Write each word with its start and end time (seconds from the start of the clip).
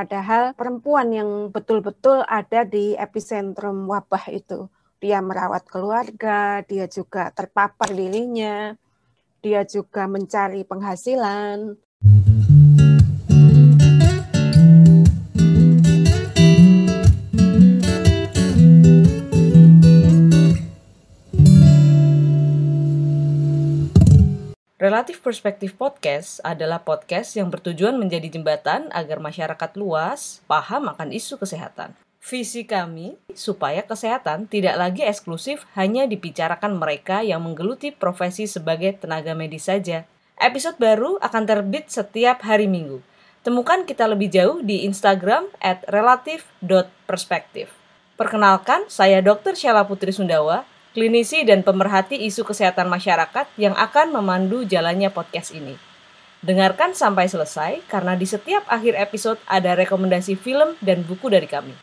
Padahal 0.00 0.56
perempuan 0.56 1.12
yang 1.12 1.52
betul-betul 1.52 2.24
ada 2.24 2.64
di 2.64 2.96
epicentrum 2.96 3.84
wabah 3.84 4.32
itu. 4.32 4.64
Dia 4.96 5.20
merawat 5.20 5.68
keluarga, 5.68 6.64
dia 6.64 6.88
juga 6.88 7.28
terpapar 7.36 7.92
dirinya, 7.92 8.72
dia 9.44 9.60
juga 9.68 10.08
mencari 10.08 10.64
penghasilan. 10.64 11.76
Relatif 24.80 25.20
Perspektif 25.20 25.76
Podcast 25.76 26.40
adalah 26.40 26.80
podcast 26.80 27.36
yang 27.36 27.52
bertujuan 27.52 28.00
menjadi 28.00 28.32
jembatan 28.32 28.88
agar 28.96 29.20
masyarakat 29.20 29.76
luas 29.76 30.40
paham 30.48 30.88
akan 30.88 31.12
isu 31.12 31.36
kesehatan. 31.36 31.92
Visi 32.24 32.64
kami 32.64 33.20
supaya 33.36 33.84
kesehatan 33.84 34.48
tidak 34.48 34.80
lagi 34.80 35.04
eksklusif 35.04 35.68
hanya 35.76 36.08
dibicarakan 36.08 36.80
mereka 36.80 37.20
yang 37.20 37.44
menggeluti 37.44 37.92
profesi 37.92 38.48
sebagai 38.48 38.96
tenaga 38.96 39.36
medis 39.36 39.68
saja. 39.68 40.08
Episode 40.40 40.80
baru 40.80 41.20
akan 41.20 41.42
terbit 41.44 41.92
setiap 41.92 42.40
hari 42.40 42.64
Minggu. 42.64 43.04
Temukan 43.44 43.84
kita 43.84 44.08
lebih 44.08 44.32
jauh 44.32 44.64
di 44.64 44.88
Instagram 44.88 45.44
at 45.60 45.84
relatif.perspektif. 45.92 47.68
Perkenalkan, 48.16 48.88
saya 48.88 49.20
Dr. 49.20 49.52
Syala 49.52 49.84
Putri 49.84 50.12
Sundawa, 50.16 50.64
klinisi 50.90 51.46
dan 51.46 51.62
pemerhati 51.62 52.18
isu 52.26 52.42
kesehatan 52.42 52.90
masyarakat 52.90 53.46
yang 53.54 53.74
akan 53.78 54.10
memandu 54.10 54.66
jalannya 54.66 55.06
podcast 55.14 55.54
ini. 55.54 55.78
Dengarkan 56.42 56.96
sampai 56.96 57.30
selesai 57.30 57.84
karena 57.86 58.16
di 58.18 58.26
setiap 58.26 58.66
akhir 58.66 58.96
episode 58.98 59.38
ada 59.46 59.76
rekomendasi 59.76 60.34
film 60.34 60.74
dan 60.82 61.06
buku 61.06 61.30
dari 61.30 61.46
kami. 61.46 61.76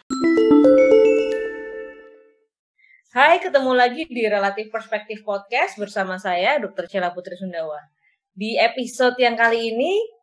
Hai, 3.16 3.39
ketemu 3.39 3.72
lagi 3.73 4.05
di 4.11 4.28
Relatif 4.28 4.69
Perspektif 4.69 5.23
Podcast 5.23 5.80
bersama 5.80 6.19
saya 6.19 6.59
Dr. 6.59 6.85
Cela 6.91 7.16
Putri 7.16 7.39
Sundawa. 7.39 7.80
Di 8.35 8.59
episode 8.59 9.17
yang 9.17 9.33
kali 9.33 9.73
ini 9.73 10.16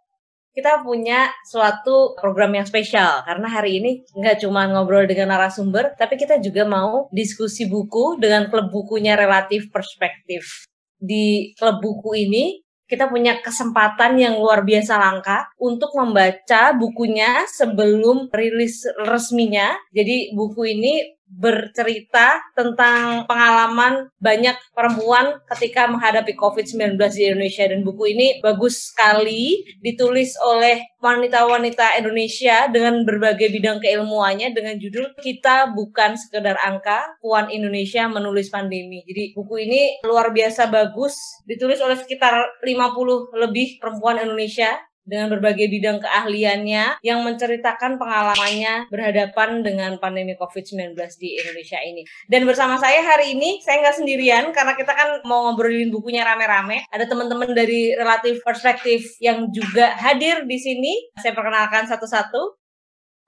kita 0.55 0.87
punya 0.87 1.35
suatu 1.43 2.15
program 2.15 2.55
yang 2.55 2.65
spesial 2.65 3.27
karena 3.27 3.51
hari 3.51 3.83
ini 3.83 3.91
nggak 4.15 4.47
cuma 4.47 4.71
ngobrol 4.71 5.03
dengan 5.05 5.35
narasumber, 5.35 5.99
tapi 5.99 6.15
kita 6.15 6.39
juga 6.39 6.63
mau 6.63 7.11
diskusi 7.11 7.67
buku 7.67 8.23
dengan 8.23 8.47
klub 8.47 8.71
bukunya 8.71 9.19
relatif 9.19 9.69
perspektif. 9.75 10.71
Di 10.95 11.53
klub 11.59 11.83
buku 11.83 12.15
ini 12.15 12.65
kita 12.85 13.11
punya 13.11 13.41
kesempatan 13.43 14.21
yang 14.21 14.39
luar 14.39 14.63
biasa 14.63 14.95
langka 15.01 15.51
untuk 15.59 15.91
membaca 15.97 16.71
bukunya 16.77 17.43
sebelum 17.51 18.31
rilis 18.31 18.87
resminya. 19.09 19.75
Jadi 19.91 20.37
buku 20.37 20.63
ini 20.71 21.14
bercerita 21.25 22.39
tentang 22.53 23.25
pengalaman 23.25 24.13
banyak 24.21 24.55
perempuan 24.77 25.41
ketika 25.57 25.89
menghadapi 25.89 26.37
COVID-19 26.37 27.01
di 27.17 27.23
Indonesia 27.33 27.65
dan 27.67 27.81
buku 27.81 28.13
ini 28.13 28.39
bagus 28.45 28.93
sekali 28.93 29.65
ditulis 29.81 30.37
oleh 30.45 30.85
wanita-wanita 31.01 31.97
Indonesia 32.01 32.69
dengan 32.69 33.03
berbagai 33.03 33.51
bidang 33.51 33.81
keilmuannya 33.81 34.53
dengan 34.53 34.77
judul 34.77 35.17
Kita 35.21 35.73
Bukan 35.73 36.17
Sekedar 36.17 36.57
Angka, 36.61 37.21
Puan 37.21 37.49
Indonesia 37.49 38.07
Menulis 38.09 38.49
Pandemi. 38.49 39.05
Jadi 39.05 39.33
buku 39.37 39.65
ini 39.65 40.01
luar 40.05 40.31
biasa 40.33 40.69
bagus 40.69 41.17
ditulis 41.45 41.81
oleh 41.81 41.97
sekitar 41.99 42.63
50 42.63 43.37
lebih 43.37 43.81
perempuan 43.81 44.21
Indonesia 44.21 44.71
dengan 45.05 45.29
berbagai 45.29 45.69
bidang 45.69 46.01
keahliannya 46.01 47.05
yang 47.05 47.21
menceritakan 47.21 48.01
pengalamannya 48.01 48.89
berhadapan 48.89 49.61
dengan 49.61 50.01
pandemi 50.01 50.33
COVID-19 50.41 50.97
di 51.21 51.37
Indonesia 51.37 51.79
ini. 51.85 52.03
Dan 52.25 52.49
bersama 52.49 52.81
saya 52.81 53.05
hari 53.05 53.37
ini, 53.37 53.61
saya 53.61 53.85
nggak 53.85 53.97
sendirian 54.01 54.45
karena 54.57 54.73
kita 54.73 54.97
kan 54.97 55.21
mau 55.29 55.45
ngobrolin 55.49 55.93
bukunya 55.93 56.25
rame-rame. 56.25 56.89
Ada 56.89 57.05
teman-teman 57.05 57.53
dari 57.53 57.93
Relatif 57.93 58.41
Perspektif 58.41 59.21
yang 59.21 59.53
juga 59.53 59.93
hadir 60.01 60.49
di 60.49 60.57
sini. 60.57 60.93
Saya 61.21 61.37
perkenalkan 61.37 61.85
satu-satu. 61.85 62.57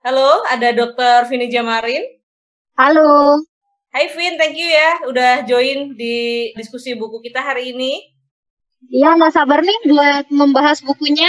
Halo, 0.01 0.41
ada 0.49 0.73
Dr. 0.73 1.29
Vini 1.29 1.49
Jamarin. 1.53 2.01
Halo. 2.77 3.41
Hai 3.87 4.13
Vin, 4.13 4.37
thank 4.37 4.53
you 4.53 4.67
ya 4.67 5.01
udah 5.09 5.41
join 5.47 5.97
di 5.97 6.51
diskusi 6.53 6.93
buku 6.93 7.17
kita 7.23 7.41
hari 7.41 7.73
ini. 7.73 7.97
Iya, 8.93 9.17
nggak 9.17 9.33
sabar 9.33 9.65
nih 9.65 9.79
buat 9.89 10.25
membahas 10.29 10.85
bukunya. 10.85 11.25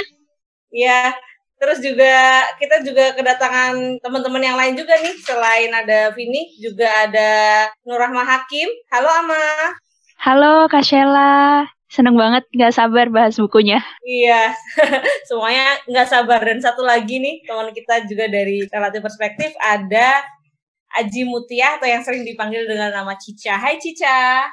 Iya, 0.68 1.16
terus 1.56 1.80
juga 1.80 2.44
kita 2.60 2.84
juga 2.84 3.16
kedatangan 3.16 4.04
teman-teman 4.04 4.42
yang 4.44 4.56
lain 4.60 4.76
juga 4.76 5.00
nih. 5.00 5.16
Selain 5.24 5.72
ada 5.72 6.12
Vini, 6.12 6.52
juga 6.60 7.08
ada 7.08 7.30
Nurahma 7.88 8.20
Hakim. 8.20 8.68
Halo 8.92 9.08
Ama. 9.08 9.44
Halo 10.20 10.54
Kak 10.68 10.84
Sheila. 10.84 11.64
Seneng 11.88 12.20
banget 12.20 12.44
nggak 12.52 12.76
sabar 12.76 13.08
bahas 13.08 13.40
bukunya. 13.40 13.80
Iya, 14.04 14.52
semuanya 15.28 15.80
nggak 15.88 16.08
sabar. 16.08 16.44
Dan 16.44 16.60
satu 16.60 16.84
lagi 16.84 17.16
nih, 17.16 17.48
teman 17.48 17.72
kita 17.72 18.04
juga 18.04 18.28
dari 18.28 18.68
Relatif 18.68 19.00
Perspektif, 19.00 19.56
ada 19.56 20.20
Aji 21.00 21.24
Mutia 21.24 21.80
atau 21.80 21.88
yang 21.88 22.04
sering 22.04 22.28
dipanggil 22.28 22.68
dengan 22.68 22.92
nama 22.92 23.16
Cica. 23.16 23.56
Hai 23.56 23.80
Cica. 23.80 24.44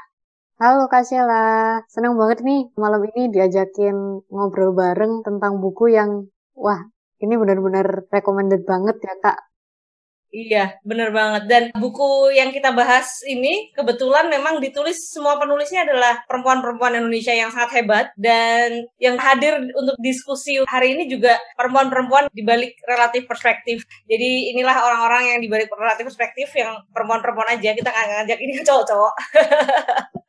Halo 0.55 0.87
Kak 0.87 1.03
Sheila, 1.03 1.83
senang 1.91 2.15
banget 2.15 2.39
nih 2.39 2.71
malam 2.79 3.03
ini 3.11 3.27
diajakin 3.27 4.23
ngobrol 4.31 4.71
bareng 4.71 5.19
tentang 5.19 5.59
buku 5.59 5.91
yang, 5.91 6.31
wah 6.55 6.79
ini 7.19 7.35
benar-benar 7.35 8.07
recommended 8.07 8.63
banget 8.63 8.95
ya 9.03 9.19
Kak. 9.19 9.51
Iya, 10.31 10.79
bener 10.87 11.11
banget. 11.11 11.43
Dan 11.51 11.63
buku 11.75 12.31
yang 12.31 12.55
kita 12.55 12.71
bahas 12.71 13.19
ini 13.27 13.67
kebetulan 13.75 14.31
memang 14.31 14.63
ditulis 14.63 14.95
semua 15.11 15.35
penulisnya 15.35 15.83
adalah 15.83 16.23
perempuan-perempuan 16.23 17.03
Indonesia 17.03 17.35
yang 17.35 17.51
sangat 17.51 17.83
hebat 17.83 18.15
dan 18.15 18.87
yang 18.95 19.19
hadir 19.19 19.59
untuk 19.59 19.99
diskusi 19.99 20.63
hari 20.71 20.95
ini 20.95 21.11
juga 21.11 21.35
perempuan-perempuan 21.59 22.31
di 22.31 22.47
balik 22.47 22.79
relatif 22.87 23.27
perspektif. 23.27 23.83
Jadi 24.07 24.55
inilah 24.55 24.75
orang-orang 24.87 25.35
yang 25.35 25.39
di 25.43 25.51
balik 25.51 25.67
relatif 25.75 26.07
perspektif 26.07 26.47
yang 26.55 26.79
perempuan-perempuan 26.95 27.59
aja. 27.59 27.75
Kita 27.75 27.91
nggak 27.91 28.07
ngajak 28.23 28.39
ini 28.39 28.51
cowok-cowok. 28.63 29.15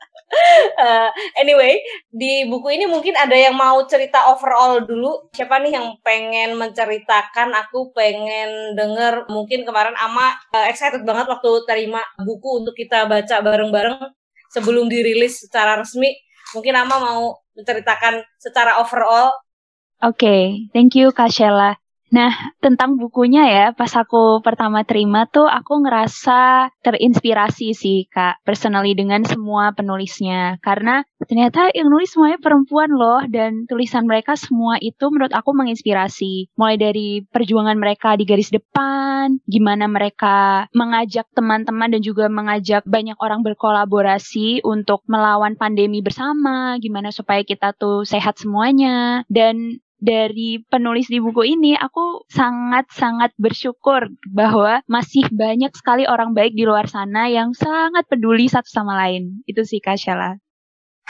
uh, 0.83 1.09
anyway, 1.39 1.79
di 2.11 2.47
buku 2.51 2.75
ini 2.75 2.87
mungkin 2.91 3.15
ada 3.15 3.35
yang 3.35 3.55
mau 3.55 3.79
cerita 3.87 4.31
overall 4.35 4.83
dulu. 4.83 5.31
Siapa 5.33 5.63
nih 5.63 5.79
yang 5.79 5.97
pengen 6.03 6.59
menceritakan? 6.59 7.55
Aku 7.67 7.95
pengen 7.95 8.75
denger. 8.75 9.31
Mungkin 9.31 9.63
kemarin 9.63 9.95
Ama 9.95 10.35
uh, 10.55 10.67
excited 10.67 11.07
banget 11.07 11.31
waktu 11.31 11.51
terima 11.65 12.03
buku 12.21 12.65
untuk 12.65 12.75
kita 12.75 13.07
baca 13.07 13.37
bareng-bareng 13.43 13.99
sebelum 14.51 14.91
dirilis 14.91 15.47
secara 15.47 15.79
resmi. 15.79 16.15
Mungkin 16.55 16.75
Ama 16.75 16.97
mau 16.99 17.23
menceritakan 17.57 18.23
secara 18.39 18.79
overall. 18.83 19.33
Oke, 20.05 20.21
okay, 20.21 20.43
thank 20.77 20.93
you 20.93 21.09
Kak 21.09 21.33
Sheila. 21.33 21.86
Nah, 22.17 22.33
tentang 22.65 22.97
bukunya 22.97 23.45
ya, 23.45 23.67
pas 23.77 23.93
aku 23.93 24.41
pertama 24.41 24.89
terima 24.89 25.29
tuh 25.29 25.45
aku 25.45 25.85
ngerasa 25.85 26.73
terinspirasi 26.81 27.77
sih, 27.77 28.09
Kak, 28.09 28.41
personally 28.41 28.97
dengan 28.97 29.21
semua 29.29 29.77
penulisnya. 29.77 30.57
Karena 30.65 31.05
ternyata 31.29 31.69
yang 31.77 31.93
nulis 31.93 32.17
semuanya 32.17 32.41
perempuan 32.41 32.89
loh, 32.89 33.21
dan 33.29 33.69
tulisan 33.69 34.09
mereka 34.09 34.33
semua 34.33 34.81
itu 34.81 35.13
menurut 35.13 35.37
aku 35.37 35.53
menginspirasi. 35.53 36.57
Mulai 36.57 36.77
dari 36.81 37.09
perjuangan 37.21 37.77
mereka 37.77 38.17
di 38.17 38.25
garis 38.25 38.49
depan, 38.49 39.37
gimana 39.45 39.85
mereka 39.85 40.73
mengajak 40.73 41.29
teman-teman 41.37 41.93
dan 41.93 42.01
juga 42.01 42.33
mengajak 42.33 42.81
banyak 42.89 43.21
orang 43.21 43.45
berkolaborasi 43.45 44.65
untuk 44.65 45.05
melawan 45.05 45.53
pandemi 45.61 46.01
bersama, 46.01 46.81
gimana 46.81 47.13
supaya 47.13 47.45
kita 47.45 47.77
tuh 47.77 48.09
sehat 48.09 48.41
semuanya. 48.41 49.21
Dan 49.29 49.85
dari 49.97 50.61
penulis 50.69 51.09
di 51.09 51.19
buku 51.19 51.57
ini, 51.57 51.73
aku 51.73 52.29
sangat-sangat 52.29 53.33
bersyukur 53.41 54.13
bahwa 54.29 54.85
masih 54.85 55.25
banyak 55.33 55.73
sekali 55.73 56.05
orang 56.05 56.37
baik 56.37 56.53
di 56.53 56.69
luar 56.69 56.85
sana 56.87 57.33
yang 57.33 57.57
sangat 57.57 58.05
peduli 58.07 58.47
satu 58.47 58.69
sama 58.69 58.97
lain. 58.97 59.41
Itu 59.49 59.65
sih 59.65 59.81
Kak 59.81 59.97
Sheila. 59.97 60.37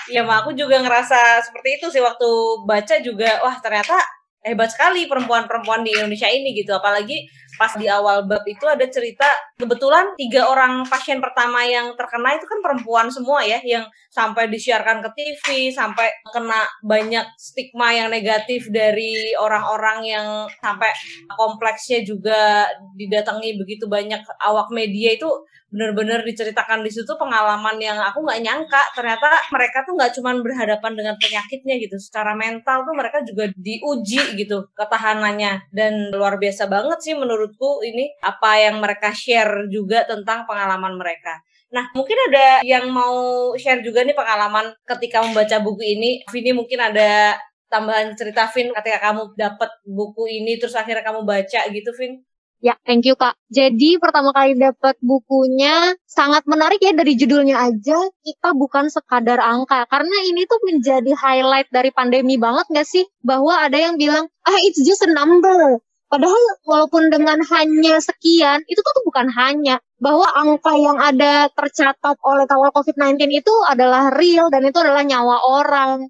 Iya, 0.06 0.22
aku 0.22 0.54
juga 0.54 0.78
ngerasa 0.78 1.42
seperti 1.42 1.82
itu 1.82 1.86
sih 1.90 2.02
waktu 2.04 2.28
baca 2.62 2.94
juga, 3.02 3.42
wah 3.42 3.58
ternyata 3.58 3.98
hebat 4.46 4.70
sekali 4.70 5.10
perempuan-perempuan 5.10 5.82
di 5.82 5.90
Indonesia 5.90 6.30
ini 6.30 6.54
gitu. 6.54 6.70
Apalagi 6.70 7.26
pas 7.56 7.72
di 7.76 7.88
awal 7.88 8.28
bab 8.28 8.44
itu 8.44 8.64
ada 8.68 8.84
cerita 8.88 9.26
kebetulan 9.56 10.12
tiga 10.20 10.48
orang 10.48 10.84
pasien 10.84 11.18
pertama 11.18 11.64
yang 11.64 11.96
terkena 11.96 12.36
itu 12.36 12.44
kan 12.44 12.60
perempuan 12.60 13.08
semua 13.08 13.40
ya 13.42 13.60
yang 13.64 13.84
sampai 14.12 14.48
disiarkan 14.48 15.04
ke 15.04 15.10
TV 15.16 15.44
sampai 15.72 16.08
kena 16.32 16.64
banyak 16.84 17.24
stigma 17.36 17.92
yang 17.92 18.08
negatif 18.08 18.68
dari 18.72 19.36
orang-orang 19.36 19.98
yang 20.04 20.28
sampai 20.60 20.88
kompleksnya 21.36 22.04
juga 22.04 22.68
didatangi 22.96 23.56
begitu 23.60 23.88
banyak 23.88 24.20
awak 24.44 24.68
media 24.72 25.16
itu 25.16 25.28
benar-benar 25.76 26.24
diceritakan 26.24 26.80
di 26.80 26.88
situ 26.88 27.12
pengalaman 27.20 27.76
yang 27.76 28.00
aku 28.00 28.24
nggak 28.24 28.40
nyangka 28.40 28.82
ternyata 28.96 29.28
mereka 29.52 29.84
tuh 29.84 29.92
nggak 29.92 30.12
cuma 30.16 30.32
berhadapan 30.40 30.92
dengan 30.96 31.14
penyakitnya 31.20 31.76
gitu 31.76 32.00
secara 32.00 32.32
mental 32.32 32.88
tuh 32.88 32.96
mereka 32.96 33.20
juga 33.28 33.52
diuji 33.52 34.40
gitu 34.40 34.72
ketahanannya 34.72 35.68
dan 35.68 36.08
luar 36.16 36.40
biasa 36.40 36.64
banget 36.72 36.96
sih 37.04 37.12
menurutku 37.12 37.84
ini 37.84 38.08
apa 38.24 38.56
yang 38.56 38.80
mereka 38.80 39.12
share 39.12 39.68
juga 39.68 40.08
tentang 40.08 40.48
pengalaman 40.48 40.96
mereka 40.96 41.44
Nah, 41.66 41.82
mungkin 41.98 42.14
ada 42.30 42.62
yang 42.62 42.88
mau 42.94 43.50
share 43.58 43.82
juga 43.82 44.06
nih 44.06 44.14
pengalaman 44.14 44.70
ketika 44.86 45.18
membaca 45.26 45.58
buku 45.58 45.82
ini. 45.82 46.22
Vini 46.30 46.54
mungkin 46.54 46.78
ada 46.78 47.34
tambahan 47.66 48.14
cerita 48.14 48.46
Vin 48.54 48.70
ketika 48.70 48.98
kamu 49.10 49.34
dapat 49.34 49.70
buku 49.82 50.30
ini 50.30 50.56
terus 50.62 50.78
akhirnya 50.78 51.02
kamu 51.02 51.26
baca 51.26 51.60
gitu 51.74 51.90
Vin? 51.98 52.22
Ya, 52.64 52.72
thank 52.88 53.04
you 53.04 53.12
Kak. 53.20 53.36
Jadi 53.52 54.00
pertama 54.00 54.32
kali 54.32 54.56
dapat 54.56 54.96
bukunya 55.04 55.92
sangat 56.08 56.48
menarik 56.48 56.80
ya 56.80 56.96
dari 56.96 57.12
judulnya 57.12 57.60
aja 57.60 58.00
kita 58.24 58.56
bukan 58.56 58.88
sekadar 58.88 59.36
angka. 59.44 59.84
Karena 59.92 60.16
ini 60.24 60.48
tuh 60.48 60.56
menjadi 60.64 61.12
highlight 61.12 61.68
dari 61.68 61.92
pandemi 61.92 62.40
banget 62.40 62.64
gak 62.72 62.88
sih? 62.88 63.04
Bahwa 63.20 63.60
ada 63.60 63.76
yang 63.76 64.00
bilang, 64.00 64.32
ah 64.48 64.58
it's 64.64 64.80
just 64.80 65.04
a 65.04 65.10
number. 65.12 65.84
Padahal 66.08 66.42
walaupun 66.64 67.12
dengan 67.12 67.44
hanya 67.44 68.00
sekian, 68.00 68.64
itu 68.64 68.80
tuh 68.80 69.04
bukan 69.04 69.28
hanya. 69.36 69.76
Bahwa 70.00 70.24
angka 70.32 70.72
yang 70.80 70.96
ada 70.96 71.52
tercatat 71.52 72.16
oleh 72.24 72.48
kawal 72.48 72.72
COVID-19 72.72 73.20
itu 73.36 73.54
adalah 73.68 74.08
real 74.16 74.48
dan 74.48 74.64
itu 74.64 74.80
adalah 74.80 75.04
nyawa 75.04 75.44
orang. 75.44 76.08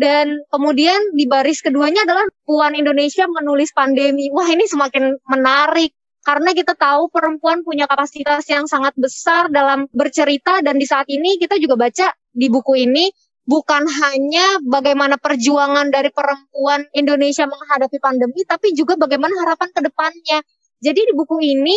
Dan 0.00 0.40
kemudian 0.48 1.12
di 1.12 1.28
baris 1.28 1.60
keduanya 1.60 2.08
adalah 2.08 2.24
Puan 2.48 2.72
Indonesia 2.72 3.28
menulis 3.28 3.68
pandemi. 3.76 4.32
Wah 4.32 4.48
ini 4.48 4.64
semakin 4.64 5.20
menarik 5.28 5.92
karena 6.24 6.56
kita 6.56 6.72
tahu 6.72 7.12
perempuan 7.12 7.60
punya 7.60 7.84
kapasitas 7.84 8.48
yang 8.48 8.64
sangat 8.64 8.96
besar 8.96 9.52
dalam 9.52 9.92
bercerita 9.92 10.64
dan 10.64 10.80
di 10.80 10.88
saat 10.88 11.04
ini 11.12 11.36
kita 11.36 11.60
juga 11.60 11.76
baca 11.76 12.16
di 12.32 12.48
buku 12.48 12.80
ini 12.80 13.12
bukan 13.44 13.84
hanya 13.84 14.64
bagaimana 14.64 15.20
perjuangan 15.20 15.92
dari 15.92 16.08
perempuan 16.08 16.88
Indonesia 16.96 17.44
menghadapi 17.44 18.00
pandemi 18.00 18.40
tapi 18.48 18.72
juga 18.72 18.96
bagaimana 18.96 19.36
harapan 19.44 19.68
ke 19.68 19.80
depannya. 19.84 20.40
Jadi 20.80 21.00
di 21.08 21.12
buku 21.12 21.44
ini 21.44 21.76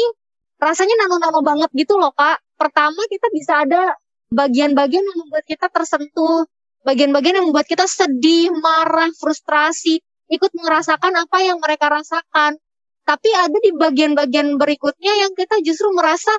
rasanya 0.64 0.96
nano-nano 0.96 1.44
banget 1.44 1.76
gitu 1.76 2.00
loh 2.00 2.16
Kak. 2.16 2.40
Pertama 2.56 3.04
kita 3.12 3.28
bisa 3.36 3.68
ada 3.68 4.00
bagian-bagian 4.32 5.04
yang 5.04 5.18
membuat 5.28 5.44
kita 5.44 5.68
tersentuh 5.68 6.48
bagian-bagian 6.84 7.40
yang 7.40 7.48
membuat 7.50 7.68
kita 7.68 7.88
sedih, 7.88 8.52
marah, 8.52 9.10
frustrasi, 9.16 10.04
ikut 10.32 10.52
merasakan 10.56 11.16
apa 11.16 11.38
yang 11.44 11.58
mereka 11.60 11.90
rasakan. 11.92 12.60
Tapi 13.04 13.30
ada 13.36 13.58
di 13.60 13.72
bagian-bagian 13.76 14.56
berikutnya 14.56 15.12
yang 15.28 15.32
kita 15.36 15.60
justru 15.60 15.92
merasa, 15.92 16.32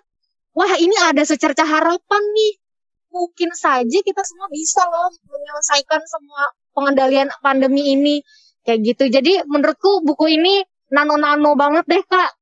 wah 0.56 0.73
ini 0.81 0.96
ada 1.05 1.20
secerca 1.25 1.64
harapan 1.64 2.23
nih. 2.32 2.55
Mungkin 3.12 3.52
saja 3.52 3.99
kita 4.00 4.23
semua 4.25 4.49
bisa 4.49 4.81
loh 4.88 5.12
menyelesaikan 5.29 6.02
semua 6.08 6.43
pengendalian 6.73 7.29
pandemi 7.44 7.93
ini. 7.93 8.17
Kayak 8.64 8.81
gitu. 8.81 9.05
Jadi 9.12 9.32
menurutku 9.44 10.00
buku 10.00 10.41
ini 10.41 10.64
nano-nano 10.88 11.52
banget 11.52 11.85
deh 11.85 12.00
kak. 12.00 12.32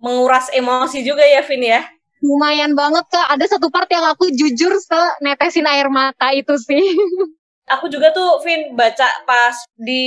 Menguras 0.00 0.52
emosi 0.52 1.00
juga 1.00 1.24
ya 1.24 1.40
Vin 1.40 1.64
ya? 1.64 1.80
Lumayan 2.20 2.76
banget 2.76 3.08
kak. 3.08 3.32
Ada 3.32 3.56
satu 3.56 3.72
part 3.72 3.88
yang 3.88 4.04
aku 4.04 4.28
jujur 4.28 4.76
se 4.76 5.00
netesin 5.24 5.64
air 5.64 5.88
mata 5.88 6.36
itu 6.36 6.52
sih. 6.60 6.84
aku 7.70 7.86
juga 7.86 8.10
tuh 8.10 8.42
Vin 8.42 8.74
baca 8.74 9.06
pas 9.22 9.54
di 9.78 10.02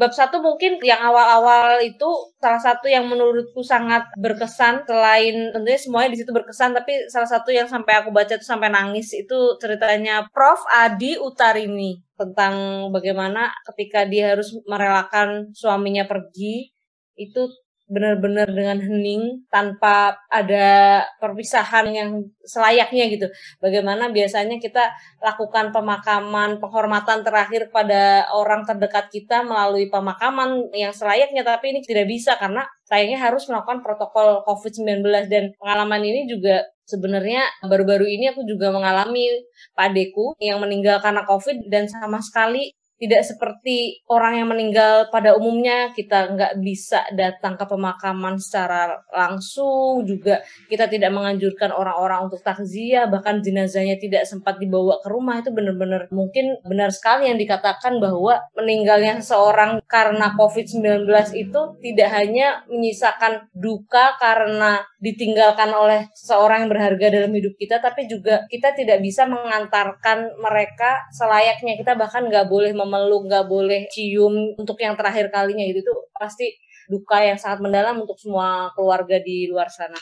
bab 0.00 0.10
satu 0.10 0.40
mungkin 0.40 0.80
yang 0.80 0.98
awal-awal 1.04 1.78
itu 1.84 2.08
salah 2.40 2.58
satu 2.58 2.88
yang 2.88 3.04
menurutku 3.04 3.60
sangat 3.60 4.08
berkesan 4.16 4.88
selain 4.88 5.52
tentunya 5.52 5.78
semuanya 5.78 6.10
di 6.16 6.18
situ 6.24 6.32
berkesan 6.32 6.72
tapi 6.72 7.06
salah 7.12 7.28
satu 7.28 7.52
yang 7.52 7.68
sampai 7.68 8.00
aku 8.00 8.10
baca 8.10 8.34
tuh 8.40 8.48
sampai 8.48 8.72
nangis 8.72 9.12
itu 9.12 9.38
ceritanya 9.60 10.24
Prof. 10.32 10.64
Adi 10.72 11.20
Utarini 11.20 12.00
tentang 12.16 12.88
bagaimana 12.88 13.52
ketika 13.72 14.08
dia 14.08 14.32
harus 14.32 14.54
merelakan 14.64 15.52
suaminya 15.52 16.08
pergi 16.08 16.72
itu 17.18 17.42
benar-benar 17.92 18.48
dengan 18.48 18.80
hening 18.80 19.44
tanpa 19.52 20.16
ada 20.32 21.00
perpisahan 21.20 21.92
yang 21.92 22.10
selayaknya 22.40 23.04
gitu. 23.12 23.26
Bagaimana 23.60 24.08
biasanya 24.08 24.56
kita 24.56 24.88
lakukan 25.20 25.76
pemakaman 25.76 26.56
penghormatan 26.56 27.20
terakhir 27.20 27.68
pada 27.68 28.24
orang 28.32 28.64
terdekat 28.64 29.12
kita 29.12 29.44
melalui 29.44 29.92
pemakaman 29.92 30.72
yang 30.72 30.96
selayaknya 30.96 31.44
tapi 31.44 31.76
ini 31.76 31.80
tidak 31.84 32.08
bisa 32.08 32.40
karena 32.40 32.64
sayangnya 32.88 33.20
harus 33.20 33.44
melakukan 33.52 33.84
protokol 33.84 34.40
COVID-19 34.48 35.04
dan 35.28 35.52
pengalaman 35.60 36.00
ini 36.00 36.24
juga 36.24 36.64
sebenarnya 36.88 37.46
baru-baru 37.64 38.08
ini 38.08 38.32
aku 38.32 38.42
juga 38.48 38.72
mengalami 38.74 39.28
padeku 39.76 40.34
yang 40.42 40.58
meninggal 40.58 40.98
karena 40.98 41.22
COVID 41.28 41.68
dan 41.68 41.86
sama 41.86 42.18
sekali 42.18 42.72
tidak 43.02 43.26
seperti 43.26 43.98
orang 44.06 44.38
yang 44.38 44.48
meninggal 44.54 45.10
pada 45.10 45.34
umumnya 45.34 45.90
kita 45.90 46.38
nggak 46.38 46.62
bisa 46.62 47.02
datang 47.18 47.58
ke 47.58 47.66
pemakaman 47.66 48.38
secara 48.38 48.94
langsung 49.10 50.06
juga 50.06 50.38
kita 50.70 50.86
tidak 50.86 51.10
menganjurkan 51.10 51.74
orang-orang 51.74 52.30
untuk 52.30 52.38
takziah 52.46 53.10
bahkan 53.10 53.42
jenazahnya 53.42 53.98
tidak 53.98 54.22
sempat 54.22 54.62
dibawa 54.62 55.02
ke 55.02 55.10
rumah 55.10 55.42
itu 55.42 55.50
benar-benar 55.50 56.06
mungkin 56.14 56.62
benar 56.62 56.94
sekali 56.94 57.26
yang 57.26 57.42
dikatakan 57.42 57.98
bahwa 57.98 58.38
meninggalnya 58.54 59.18
seseorang 59.18 59.82
karena 59.90 60.38
COVID-19 60.38 61.02
itu 61.34 61.60
tidak 61.82 62.08
hanya 62.14 62.62
menyisakan 62.70 63.50
duka 63.50 64.14
karena 64.22 64.78
ditinggalkan 65.02 65.74
oleh 65.74 66.06
seseorang 66.14 66.64
yang 66.64 66.70
berharga 66.70 67.06
dalam 67.10 67.34
hidup 67.34 67.58
kita 67.58 67.82
tapi 67.82 68.06
juga 68.06 68.46
kita 68.46 68.78
tidak 68.78 69.02
bisa 69.02 69.26
mengantarkan 69.26 70.38
mereka 70.38 71.02
selayaknya. 71.10 71.74
Kita 71.74 71.98
bahkan 71.98 72.30
nggak 72.30 72.46
boleh 72.46 72.70
mem 72.70 72.91
memeluk, 72.92 73.24
nggak 73.24 73.48
boleh 73.48 73.88
cium 73.88 74.52
untuk 74.60 74.76
yang 74.84 74.92
terakhir 74.92 75.32
kalinya 75.32 75.64
gitu 75.64 75.80
tuh 75.80 75.98
pasti 76.12 76.52
duka 76.92 77.24
yang 77.24 77.40
sangat 77.40 77.64
mendalam 77.64 77.96
untuk 78.04 78.20
semua 78.20 78.68
keluarga 78.76 79.16
di 79.24 79.48
luar 79.48 79.72
sana. 79.72 79.96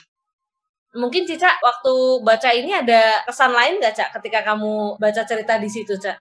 Mungkin 0.91 1.23
Cica 1.23 1.55
waktu 1.63 1.95
baca 2.27 2.51
ini 2.51 2.75
ada 2.75 3.23
kesan 3.23 3.55
lain 3.55 3.79
nggak 3.79 3.95
Cak 3.95 4.11
ketika 4.19 4.43
kamu 4.43 4.99
baca 4.99 5.23
cerita 5.23 5.55
di 5.63 5.71
situ 5.71 5.95
Cak? 5.95 6.19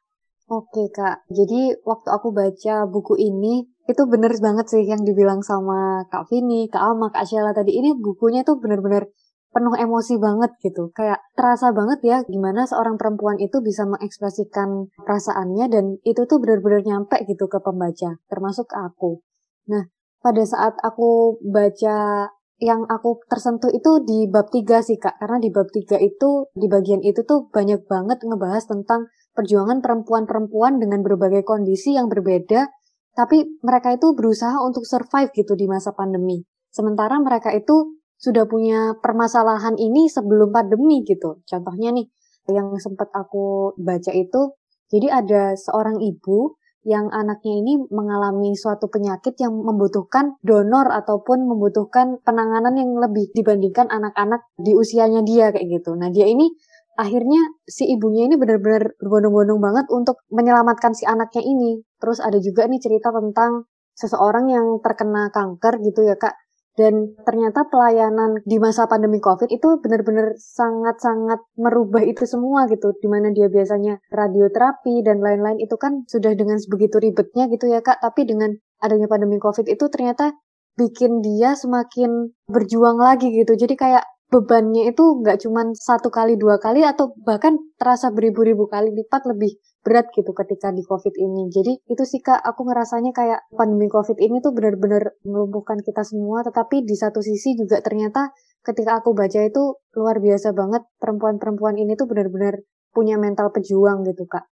Oke 0.49 0.89
kak, 0.89 1.29
jadi 1.29 1.77
waktu 1.85 2.09
aku 2.09 2.33
baca 2.33 2.89
buku 2.89 3.21
ini 3.21 3.69
itu 3.85 4.03
bener 4.09 4.33
banget 4.41 4.65
sih 4.69 4.81
yang 4.81 5.01
dibilang 5.05 5.45
sama 5.45 6.05
Kak 6.09 6.25
Vini, 6.29 6.65
Kak 6.69 6.81
Alma, 6.81 7.13
Kak 7.13 7.25
Sheila 7.25 7.53
tadi. 7.53 7.77
Ini 7.77 7.93
bukunya 7.97 8.41
tuh 8.41 8.57
bener-bener 8.57 9.09
penuh 9.49 9.73
emosi 9.73 10.21
banget 10.21 10.51
gitu. 10.61 10.93
Kayak 10.93 11.19
terasa 11.33 11.73
banget 11.73 11.99
ya 12.05 12.17
gimana 12.25 12.69
seorang 12.69 12.95
perempuan 13.01 13.41
itu 13.41 13.59
bisa 13.65 13.85
mengekspresikan 13.89 14.93
perasaannya 15.01 15.65
dan 15.69 15.85
itu 16.05 16.21
tuh 16.29 16.37
benar-benar 16.37 16.85
nyampe 16.85 17.17
gitu 17.25 17.49
ke 17.49 17.57
pembaca, 17.61 18.21
termasuk 18.29 18.69
ke 18.69 18.77
aku. 18.77 19.21
Nah, 19.69 19.89
pada 20.21 20.43
saat 20.45 20.77
aku 20.81 21.41
baca 21.41 22.29
yang 22.59 22.83
aku 22.91 23.23
tersentuh 23.31 23.71
itu 23.71 24.03
di 24.03 24.27
bab 24.27 24.51
3 24.51 24.83
sih 24.83 24.99
Kak, 24.99 25.15
karena 25.15 25.39
di 25.39 25.49
bab 25.49 25.71
3 25.71 25.95
itu, 26.03 26.51
di 26.51 26.67
bagian 26.67 26.99
itu 26.99 27.23
tuh 27.23 27.47
banyak 27.47 27.87
banget 27.87 28.19
ngebahas 28.19 28.67
tentang 28.67 29.07
perjuangan 29.31 29.79
perempuan-perempuan 29.79 30.75
dengan 30.75 30.99
berbagai 30.99 31.47
kondisi 31.47 31.95
yang 31.95 32.11
berbeda, 32.11 32.67
tapi 33.15 33.47
mereka 33.63 33.95
itu 33.95 34.11
berusaha 34.11 34.59
untuk 34.59 34.83
survive 34.83 35.31
gitu 35.31 35.55
di 35.55 35.71
masa 35.71 35.95
pandemi. 35.95 36.43
Sementara 36.69 37.15
mereka 37.23 37.55
itu 37.55 37.98
sudah 38.19 38.43
punya 38.45 38.99
permasalahan 38.99 39.79
ini 39.79 40.11
sebelum 40.11 40.51
pandemi 40.51 41.01
gitu. 41.07 41.39
Contohnya 41.47 41.95
nih, 41.95 42.05
yang 42.51 42.75
sempat 42.75 43.07
aku 43.15 43.73
baca 43.79 44.11
itu, 44.11 44.59
jadi 44.91 45.23
ada 45.23 45.55
seorang 45.55 46.03
ibu 46.03 46.59
yang 46.87 47.11
anaknya 47.11 47.59
ini 47.59 47.73
mengalami 47.91 48.55
suatu 48.55 48.87
penyakit 48.87 49.35
yang 49.39 49.51
membutuhkan 49.51 50.39
donor 50.39 50.87
ataupun 50.89 51.43
membutuhkan 51.43 52.23
penanganan 52.23 52.75
yang 52.79 52.91
lebih 52.95 53.27
dibandingkan 53.35 53.91
anak-anak 53.91 54.47
di 54.55 54.71
usianya 54.73 55.21
dia 55.27 55.51
kayak 55.51 55.67
gitu. 55.67 55.93
Nah 55.99 56.07
dia 56.07 56.25
ini 56.25 56.47
akhirnya 56.95 57.39
si 57.67 57.83
ibunya 57.87 58.31
ini 58.31 58.39
benar-benar 58.39 58.95
berbondong-bondong 58.99 59.59
banget 59.59 59.85
untuk 59.91 60.23
menyelamatkan 60.31 60.95
si 60.95 61.03
anaknya 61.03 61.43
ini. 61.43 61.83
Terus 61.99 62.23
ada 62.23 62.39
juga 62.39 62.63
nih 62.65 62.79
cerita 62.79 63.11
tentang 63.11 63.67
seseorang 63.99 64.47
yang 64.47 64.79
terkena 64.79 65.27
kanker 65.35 65.83
gitu 65.83 66.07
ya 66.07 66.15
kak 66.15 66.31
dan 66.79 67.11
ternyata 67.27 67.67
pelayanan 67.67 68.39
di 68.47 68.55
masa 68.55 68.87
pandemi 68.87 69.19
COVID 69.19 69.51
itu 69.51 69.83
benar-benar 69.83 70.31
sangat-sangat 70.39 71.43
merubah 71.59 71.99
itu 72.07 72.23
semua 72.23 72.71
gitu. 72.71 72.95
Di 72.95 73.11
mana 73.11 73.35
dia 73.35 73.51
biasanya 73.51 73.99
radioterapi 74.07 75.03
dan 75.03 75.19
lain-lain 75.19 75.59
itu 75.59 75.75
kan 75.75 76.07
sudah 76.07 76.31
dengan 76.39 76.55
sebegitu 76.55 77.03
ribetnya 77.03 77.51
gitu 77.51 77.67
ya 77.67 77.83
kak. 77.83 77.99
Tapi 77.99 78.23
dengan 78.23 78.55
adanya 78.79 79.11
pandemi 79.11 79.43
COVID 79.43 79.67
itu 79.67 79.91
ternyata 79.91 80.31
bikin 80.79 81.19
dia 81.19 81.59
semakin 81.59 82.31
berjuang 82.47 82.95
lagi 82.95 83.27
gitu. 83.27 83.59
Jadi 83.59 83.75
kayak 83.75 84.07
bebannya 84.31 84.87
itu 84.87 85.03
nggak 85.19 85.43
cuma 85.43 85.67
satu 85.75 86.07
kali 86.07 86.39
dua 86.39 86.63
kali 86.63 86.87
atau 86.87 87.11
bahkan 87.27 87.59
terasa 87.75 88.07
beribu-ribu 88.07 88.71
kali 88.71 88.95
lipat 88.95 89.27
lebih 89.27 89.59
berat 89.79 90.11
gitu 90.11 90.35
ketika 90.35 90.75
di 90.75 90.83
covid 90.83 91.15
ini 91.15 91.47
jadi 91.47 91.73
itu 91.87 92.03
sih 92.03 92.19
kak 92.19 92.43
aku 92.43 92.67
ngerasanya 92.67 93.15
kayak 93.15 93.47
pandemi 93.55 93.87
covid 93.87 94.19
ini 94.19 94.43
tuh 94.43 94.51
benar-benar 94.51 95.15
melumpuhkan 95.23 95.79
kita 95.79 96.03
semua 96.03 96.43
tetapi 96.43 96.83
di 96.83 96.95
satu 96.99 97.23
sisi 97.23 97.55
juga 97.55 97.79
ternyata 97.79 98.35
ketika 98.63 98.99
aku 98.99 99.15
baca 99.15 99.39
itu 99.39 99.79
luar 99.95 100.19
biasa 100.19 100.51
banget 100.51 100.83
perempuan-perempuan 100.99 101.79
ini 101.79 101.95
tuh 101.95 102.11
benar-benar 102.11 102.59
punya 102.91 103.15
mental 103.15 103.53
pejuang 103.53 104.03
gitu 104.05 104.25
kak. 104.27 104.45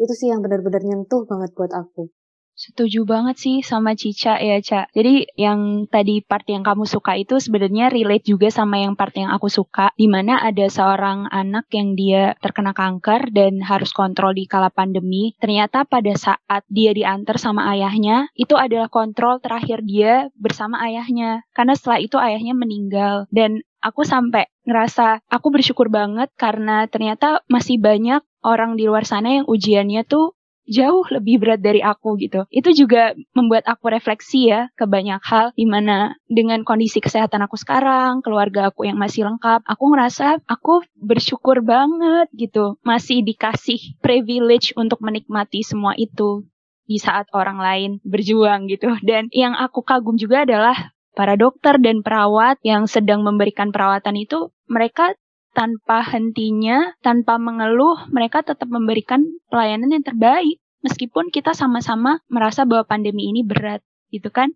Itu 0.00 0.12
sih 0.16 0.32
yang 0.32 0.40
benar-benar 0.42 0.82
nyentuh 0.82 1.28
banget 1.28 1.52
buat 1.54 1.70
aku. 1.70 2.10
Setuju 2.52 3.08
banget 3.08 3.40
sih 3.40 3.56
sama 3.64 3.96
Cica 3.96 4.36
ya, 4.36 4.60
Ca. 4.60 4.84
Jadi 4.92 5.24
yang 5.40 5.88
tadi 5.88 6.20
part 6.20 6.44
yang 6.46 6.60
kamu 6.60 6.84
suka 6.84 7.16
itu 7.16 7.40
sebenarnya 7.40 7.88
relate 7.88 8.28
juga 8.28 8.52
sama 8.52 8.76
yang 8.78 8.92
part 8.92 9.16
yang 9.16 9.32
aku 9.32 9.48
suka, 9.48 9.88
di 9.96 10.04
mana 10.06 10.36
ada 10.38 10.68
seorang 10.68 11.32
anak 11.32 11.66
yang 11.72 11.96
dia 11.96 12.36
terkena 12.44 12.76
kanker 12.76 13.32
dan 13.32 13.64
harus 13.64 13.90
kontrol 13.96 14.36
di 14.36 14.44
kala 14.44 14.68
pandemi. 14.68 15.32
Ternyata 15.40 15.88
pada 15.88 16.12
saat 16.12 16.62
dia 16.68 16.92
diantar 16.92 17.40
sama 17.40 17.72
ayahnya, 17.72 18.28
itu 18.36 18.52
adalah 18.54 18.92
kontrol 18.92 19.40
terakhir 19.40 19.80
dia 19.82 20.28
bersama 20.36 20.84
ayahnya. 20.84 21.48
Karena 21.56 21.72
setelah 21.72 21.98
itu 22.04 22.20
ayahnya 22.20 22.52
meninggal. 22.52 23.24
Dan 23.32 23.64
aku 23.82 24.04
sampai 24.06 24.46
ngerasa 24.62 25.24
aku 25.26 25.50
bersyukur 25.50 25.90
banget 25.90 26.30
karena 26.38 26.86
ternyata 26.86 27.42
masih 27.50 27.82
banyak 27.82 28.22
orang 28.46 28.78
di 28.78 28.86
luar 28.86 29.02
sana 29.02 29.42
yang 29.42 29.46
ujiannya 29.50 30.06
tuh 30.06 30.38
jauh 30.72 31.04
lebih 31.12 31.44
berat 31.44 31.60
dari 31.60 31.84
aku 31.84 32.16
gitu. 32.16 32.48
Itu 32.48 32.72
juga 32.72 33.12
membuat 33.36 33.68
aku 33.68 33.92
refleksi 33.92 34.48
ya 34.48 34.72
ke 34.72 34.88
banyak 34.88 35.20
hal 35.20 35.52
di 35.52 35.68
mana 35.68 36.16
dengan 36.24 36.64
kondisi 36.64 37.04
kesehatan 37.04 37.44
aku 37.44 37.60
sekarang, 37.60 38.24
keluarga 38.24 38.72
aku 38.72 38.88
yang 38.88 38.96
masih 38.96 39.28
lengkap, 39.28 39.62
aku 39.68 39.84
ngerasa 39.92 40.40
aku 40.48 40.80
bersyukur 40.96 41.60
banget 41.60 42.32
gitu. 42.32 42.80
Masih 42.82 43.20
dikasih 43.20 44.00
privilege 44.00 44.72
untuk 44.74 45.04
menikmati 45.04 45.60
semua 45.60 45.92
itu 46.00 46.48
di 46.88 46.96
saat 46.96 47.28
orang 47.36 47.60
lain 47.60 47.90
berjuang 48.02 48.66
gitu. 48.72 48.96
Dan 49.04 49.28
yang 49.30 49.52
aku 49.52 49.84
kagum 49.84 50.16
juga 50.16 50.48
adalah 50.48 50.96
para 51.12 51.36
dokter 51.36 51.76
dan 51.76 52.00
perawat 52.00 52.56
yang 52.64 52.88
sedang 52.88 53.20
memberikan 53.20 53.70
perawatan 53.70 54.16
itu 54.16 54.48
mereka 54.66 55.12
tanpa 55.52 56.00
hentinya, 56.00 56.96
tanpa 57.04 57.36
mengeluh, 57.36 58.08
mereka 58.08 58.40
tetap 58.40 58.72
memberikan 58.72 59.20
pelayanan 59.52 59.92
yang 59.92 60.04
terbaik. 60.04 60.58
Meskipun 60.82 61.30
kita 61.30 61.54
sama-sama 61.54 62.18
merasa 62.26 62.66
bahwa 62.66 62.86
pandemi 62.86 63.30
ini 63.30 63.46
berat, 63.46 63.82
gitu 64.10 64.28
kan? 64.34 64.50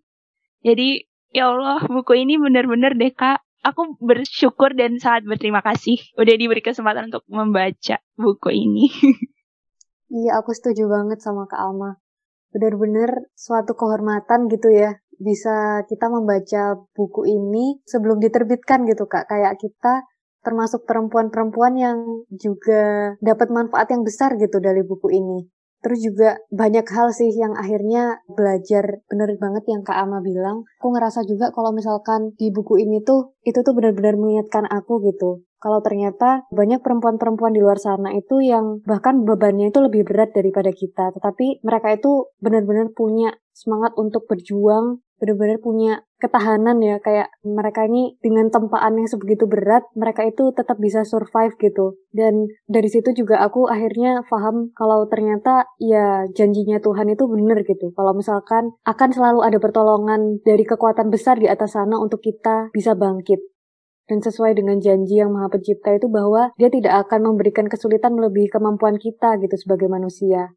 Jadi, 0.61 1.07
ya 1.31 1.51
Allah, 1.51 1.83
buku 1.87 2.19
ini 2.19 2.35
benar-benar 2.35 2.99
deh, 2.99 3.11
Kak. 3.15 3.43
Aku 3.63 3.99
bersyukur 3.99 4.77
dan 4.77 5.01
sangat 5.01 5.27
berterima 5.27 5.59
kasih 5.65 5.97
udah 6.15 6.35
diberi 6.39 6.61
kesempatan 6.63 7.11
untuk 7.11 7.25
membaca 7.27 7.99
buku 8.15 8.49
ini. 8.53 8.87
iya, 10.23 10.39
aku 10.39 10.53
setuju 10.55 10.87
banget 10.87 11.19
sama 11.19 11.49
Kak 11.49 11.59
Alma. 11.59 11.99
Benar-benar 12.53 13.27
suatu 13.35 13.75
kehormatan 13.75 14.47
gitu 14.47 14.71
ya 14.71 14.95
bisa 15.17 15.81
kita 15.89 16.07
membaca 16.13 16.77
buku 16.93 17.25
ini 17.25 17.81
sebelum 17.89 18.21
diterbitkan 18.21 18.85
gitu 18.85 19.09
kak 19.09 19.25
kayak 19.25 19.57
kita 19.57 20.05
termasuk 20.45 20.85
perempuan-perempuan 20.87 21.73
yang 21.75 21.97
juga 22.31 23.13
dapat 23.19 23.51
manfaat 23.51 23.91
yang 23.91 24.05
besar 24.07 24.37
gitu 24.39 24.63
dari 24.63 24.85
buku 24.85 25.11
ini. 25.11 25.43
Terus 25.87 26.03
juga 26.03 26.35
banyak 26.51 26.83
hal 26.83 27.15
sih 27.15 27.31
yang 27.31 27.55
akhirnya 27.55 28.19
belajar 28.27 28.99
bener 29.07 29.39
banget 29.39 29.63
yang 29.71 29.87
Kak 29.87 29.95
Ama 29.95 30.19
bilang. 30.19 30.67
Aku 30.83 30.91
ngerasa 30.91 31.23
juga 31.23 31.55
kalau 31.55 31.71
misalkan 31.71 32.35
di 32.35 32.51
buku 32.51 32.75
ini 32.83 32.99
tuh, 33.07 33.39
itu 33.47 33.63
tuh 33.63 33.71
benar-benar 33.71 34.19
mengingatkan 34.19 34.67
aku 34.67 34.99
gitu. 35.07 35.47
Kalau 35.63 35.79
ternyata 35.79 36.43
banyak 36.51 36.83
perempuan-perempuan 36.83 37.55
di 37.55 37.63
luar 37.63 37.79
sana 37.79 38.11
itu 38.11 38.43
yang 38.43 38.83
bahkan 38.83 39.23
bebannya 39.23 39.71
itu 39.71 39.79
lebih 39.79 40.03
berat 40.03 40.35
daripada 40.35 40.75
kita. 40.75 41.15
Tetapi 41.15 41.63
mereka 41.63 41.95
itu 41.95 42.35
benar-benar 42.43 42.91
punya 42.91 43.31
semangat 43.55 43.95
untuk 43.95 44.27
berjuang, 44.27 44.99
benar-benar 45.17 45.57
punya 45.61 46.05
ketahanan 46.17 46.81
ya 46.81 46.97
kayak 46.97 47.29
mereka 47.45 47.85
ini 47.85 48.17
dengan 48.21 48.49
tempaan 48.49 48.97
yang 48.97 49.05
sebegitu 49.05 49.45
berat 49.45 49.85
mereka 49.93 50.25
itu 50.25 50.49
tetap 50.53 50.77
bisa 50.81 51.05
survive 51.05 51.53
gitu. 51.61 51.97
Dan 52.09 52.49
dari 52.65 52.89
situ 52.89 53.13
juga 53.13 53.41
aku 53.45 53.69
akhirnya 53.69 54.25
paham 54.25 54.73
kalau 54.73 55.05
ternyata 55.05 55.69
ya 55.77 56.25
janjinya 56.33 56.81
Tuhan 56.81 57.13
itu 57.13 57.23
benar 57.29 57.61
gitu. 57.65 57.93
Kalau 57.93 58.13
misalkan 58.17 58.73
akan 58.85 59.09
selalu 59.13 59.39
ada 59.45 59.57
pertolongan 59.61 60.41
dari 60.41 60.65
kekuatan 60.65 61.13
besar 61.13 61.37
di 61.37 61.45
atas 61.45 61.77
sana 61.77 62.01
untuk 62.01 62.21
kita 62.21 62.73
bisa 62.73 62.97
bangkit. 62.97 63.41
Dan 64.07 64.23
sesuai 64.23 64.55
dengan 64.55 64.79
janji 64.79 65.19
yang 65.19 65.35
Maha 65.35 65.51
Pencipta 65.51 65.91
itu 65.91 66.07
bahwa 66.07 66.55
dia 66.55 66.71
tidak 66.71 67.05
akan 67.05 67.27
memberikan 67.27 67.67
kesulitan 67.67 68.15
melebihi 68.15 68.47
kemampuan 68.47 68.95
kita 68.95 69.35
gitu 69.43 69.55
sebagai 69.59 69.91
manusia. 69.91 70.55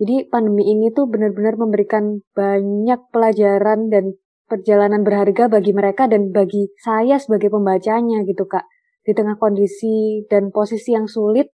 Jadi 0.00 0.32
pandemi 0.32 0.64
ini 0.72 0.88
tuh 0.96 1.12
benar-benar 1.12 1.60
memberikan 1.60 2.24
banyak 2.32 3.00
pelajaran 3.12 3.92
dan 3.92 4.16
perjalanan 4.48 5.04
berharga 5.04 5.52
bagi 5.52 5.76
mereka 5.76 6.08
dan 6.08 6.32
bagi 6.32 6.72
saya 6.80 7.20
sebagai 7.20 7.52
pembacanya 7.52 8.24
gitu 8.24 8.48
kak. 8.48 8.64
Di 9.04 9.12
tengah 9.12 9.36
kondisi 9.36 10.24
dan 10.32 10.48
posisi 10.48 10.96
yang 10.96 11.04
sulit, 11.04 11.52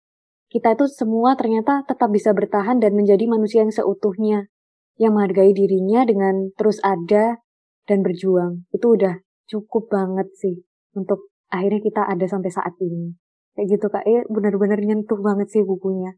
kita 0.51 0.75
itu 0.75 0.91
semua 0.91 1.39
ternyata 1.39 1.87
tetap 1.87 2.11
bisa 2.11 2.35
bertahan 2.35 2.83
dan 2.83 2.93
menjadi 2.93 3.25
manusia 3.31 3.63
yang 3.63 3.71
seutuhnya, 3.71 4.51
yang 4.99 5.15
menghargai 5.15 5.55
dirinya 5.55 6.03
dengan 6.03 6.51
terus 6.59 6.83
ada 6.83 7.39
dan 7.87 8.03
berjuang. 8.03 8.67
Itu 8.75 8.99
udah 8.99 9.23
cukup 9.47 9.87
banget 9.87 10.27
sih 10.35 10.61
untuk 10.93 11.31
akhirnya 11.47 11.79
kita 11.79 12.01
ada 12.05 12.25
sampai 12.27 12.51
saat 12.51 12.75
ini. 12.83 13.15
Kayak 13.55 13.67
gitu 13.79 13.85
kak, 13.87 14.03
eh 14.03 14.27
benar-benar 14.27 14.83
nyentuh 14.83 15.19
banget 15.23 15.47
sih 15.47 15.63
bukunya. 15.63 16.13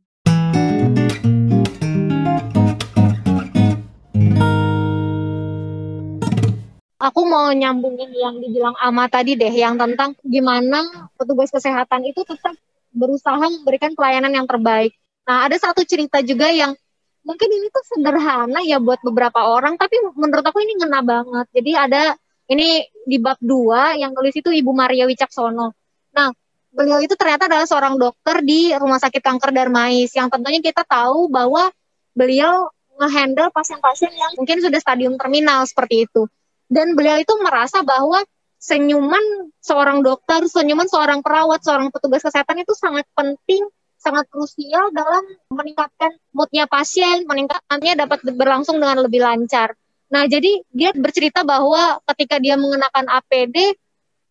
Aku 7.05 7.21
mau 7.29 7.53
nyambungin 7.53 8.09
yang 8.17 8.41
dibilang 8.41 8.74
Ama 8.81 9.05
tadi 9.05 9.38
deh, 9.38 9.53
yang 9.53 9.77
tentang 9.77 10.17
gimana 10.25 10.81
petugas 11.13 11.53
kesehatan 11.53 12.09
itu 12.09 12.25
tetap 12.25 12.57
berusaha 12.89 13.38
memberikan 13.38 13.93
pelayanan 13.93 14.33
yang 14.33 14.47
terbaik. 14.50 14.97
Nah, 15.29 15.45
ada 15.45 15.53
satu 15.62 15.85
cerita 15.85 16.25
juga 16.25 16.50
yang 16.50 16.74
mungkin 17.21 17.50
ini 17.50 17.69
tuh 17.69 17.85
sederhana 17.85 18.65
ya 18.65 18.81
buat 18.81 19.01
beberapa 19.05 19.38
orang, 19.38 19.77
tapi 19.77 20.01
menurut 20.17 20.41
aku 20.41 20.65
ini 20.65 20.81
ngena 20.81 21.05
banget. 21.05 21.45
Jadi 21.53 21.71
ada 21.77 22.03
ini 22.50 22.81
di 23.05 23.17
bab 23.21 23.38
dua 23.38 23.93
yang 23.97 24.13
tulis 24.17 24.33
itu 24.33 24.50
Ibu 24.50 24.71
Maria 24.74 25.05
Wicaksono. 25.05 25.74
Nah, 26.13 26.29
beliau 26.74 27.01
itu 27.01 27.13
ternyata 27.13 27.45
adalah 27.45 27.69
seorang 27.69 28.01
dokter 28.01 28.41
di 28.41 28.74
Rumah 28.74 28.97
Sakit 29.01 29.21
Kanker 29.21 29.53
Darmais 29.53 30.09
yang 30.17 30.29
tentunya 30.29 30.62
kita 30.62 30.81
tahu 30.85 31.29
bahwa 31.29 31.69
beliau 32.17 32.69
ngehandle 32.95 33.51
pasien-pasien 33.51 34.13
yang 34.13 34.31
mungkin 34.39 34.63
sudah 34.63 34.79
stadium 34.79 35.19
terminal 35.19 35.67
seperti 35.67 36.07
itu 36.07 36.31
dan 36.75 36.91
beliau 36.91 37.15
itu 37.24 37.32
merasa 37.39 37.79
bahwa 37.88 38.20
senyuman 38.60 39.48
seorang 39.63 40.03
dokter, 40.03 40.44
senyuman 40.51 40.91
seorang 40.91 41.24
perawat, 41.24 41.63
seorang 41.63 41.88
petugas 41.88 42.20
kesehatan 42.20 42.67
itu 42.67 42.75
sangat 42.75 43.08
penting, 43.15 43.63
sangat 43.96 44.27
krusial 44.27 44.91
dalam 44.91 45.24
meningkatkan 45.48 46.12
moodnya 46.36 46.67
pasien, 46.67 47.24
meningkatkannya 47.24 47.96
dapat 47.96 48.20
berlangsung 48.27 48.75
dengan 48.75 49.08
lebih 49.08 49.24
lancar. 49.24 49.72
Nah, 50.12 50.27
jadi 50.27 50.67
dia 50.75 50.91
bercerita 50.91 51.48
bahwa 51.48 52.03
ketika 52.13 52.44
dia 52.44 52.60
mengenakan 52.60 53.08
APD, 53.08 53.79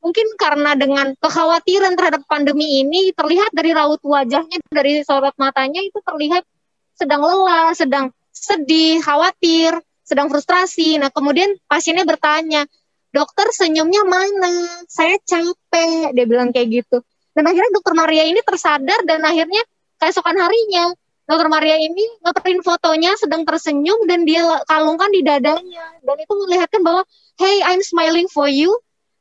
mungkin 0.04 0.26
karena 0.36 0.76
dengan 0.76 1.16
kekhawatiran 1.16 1.96
terhadap 1.96 2.28
pandemi 2.28 2.84
ini 2.84 3.16
terlihat 3.16 3.56
dari 3.56 3.72
raut 3.72 4.04
wajahnya, 4.04 4.60
dari 4.68 5.00
sorot 5.00 5.34
matanya 5.40 5.80
itu 5.80 5.96
terlihat 6.04 6.44
sedang 6.92 7.24
lelah, 7.24 7.72
sedang 7.72 8.12
sedih, 8.30 9.00
khawatir 9.00 9.80
sedang 10.04 10.30
frustrasi. 10.30 11.00
Nah, 11.00 11.10
kemudian 11.10 11.56
pasiennya 11.66 12.04
bertanya, 12.04 12.68
dokter 13.10 13.48
senyumnya 13.50 14.04
mana? 14.04 14.84
Saya 14.86 15.18
capek, 15.24 16.12
dia 16.12 16.24
bilang 16.28 16.52
kayak 16.52 16.84
gitu. 16.84 17.02
Dan 17.34 17.50
akhirnya 17.50 17.72
dokter 17.74 17.98
Maria 17.98 18.24
ini 18.28 18.38
tersadar 18.46 19.02
dan 19.08 19.24
akhirnya 19.26 19.64
keesokan 19.98 20.38
harinya 20.38 20.94
dokter 21.24 21.48
Maria 21.48 21.80
ini 21.80 22.04
ngeprint 22.20 22.60
fotonya 22.60 23.16
sedang 23.16 23.48
tersenyum 23.48 24.04
dan 24.04 24.28
dia 24.28 24.44
kalungkan 24.68 25.08
di 25.10 25.24
dadanya. 25.24 25.84
Dan 26.04 26.16
itu 26.20 26.32
melihatkan 26.36 26.84
bahwa, 26.84 27.02
hey, 27.40 27.64
I'm 27.64 27.80
smiling 27.80 28.28
for 28.28 28.48
you. 28.48 28.72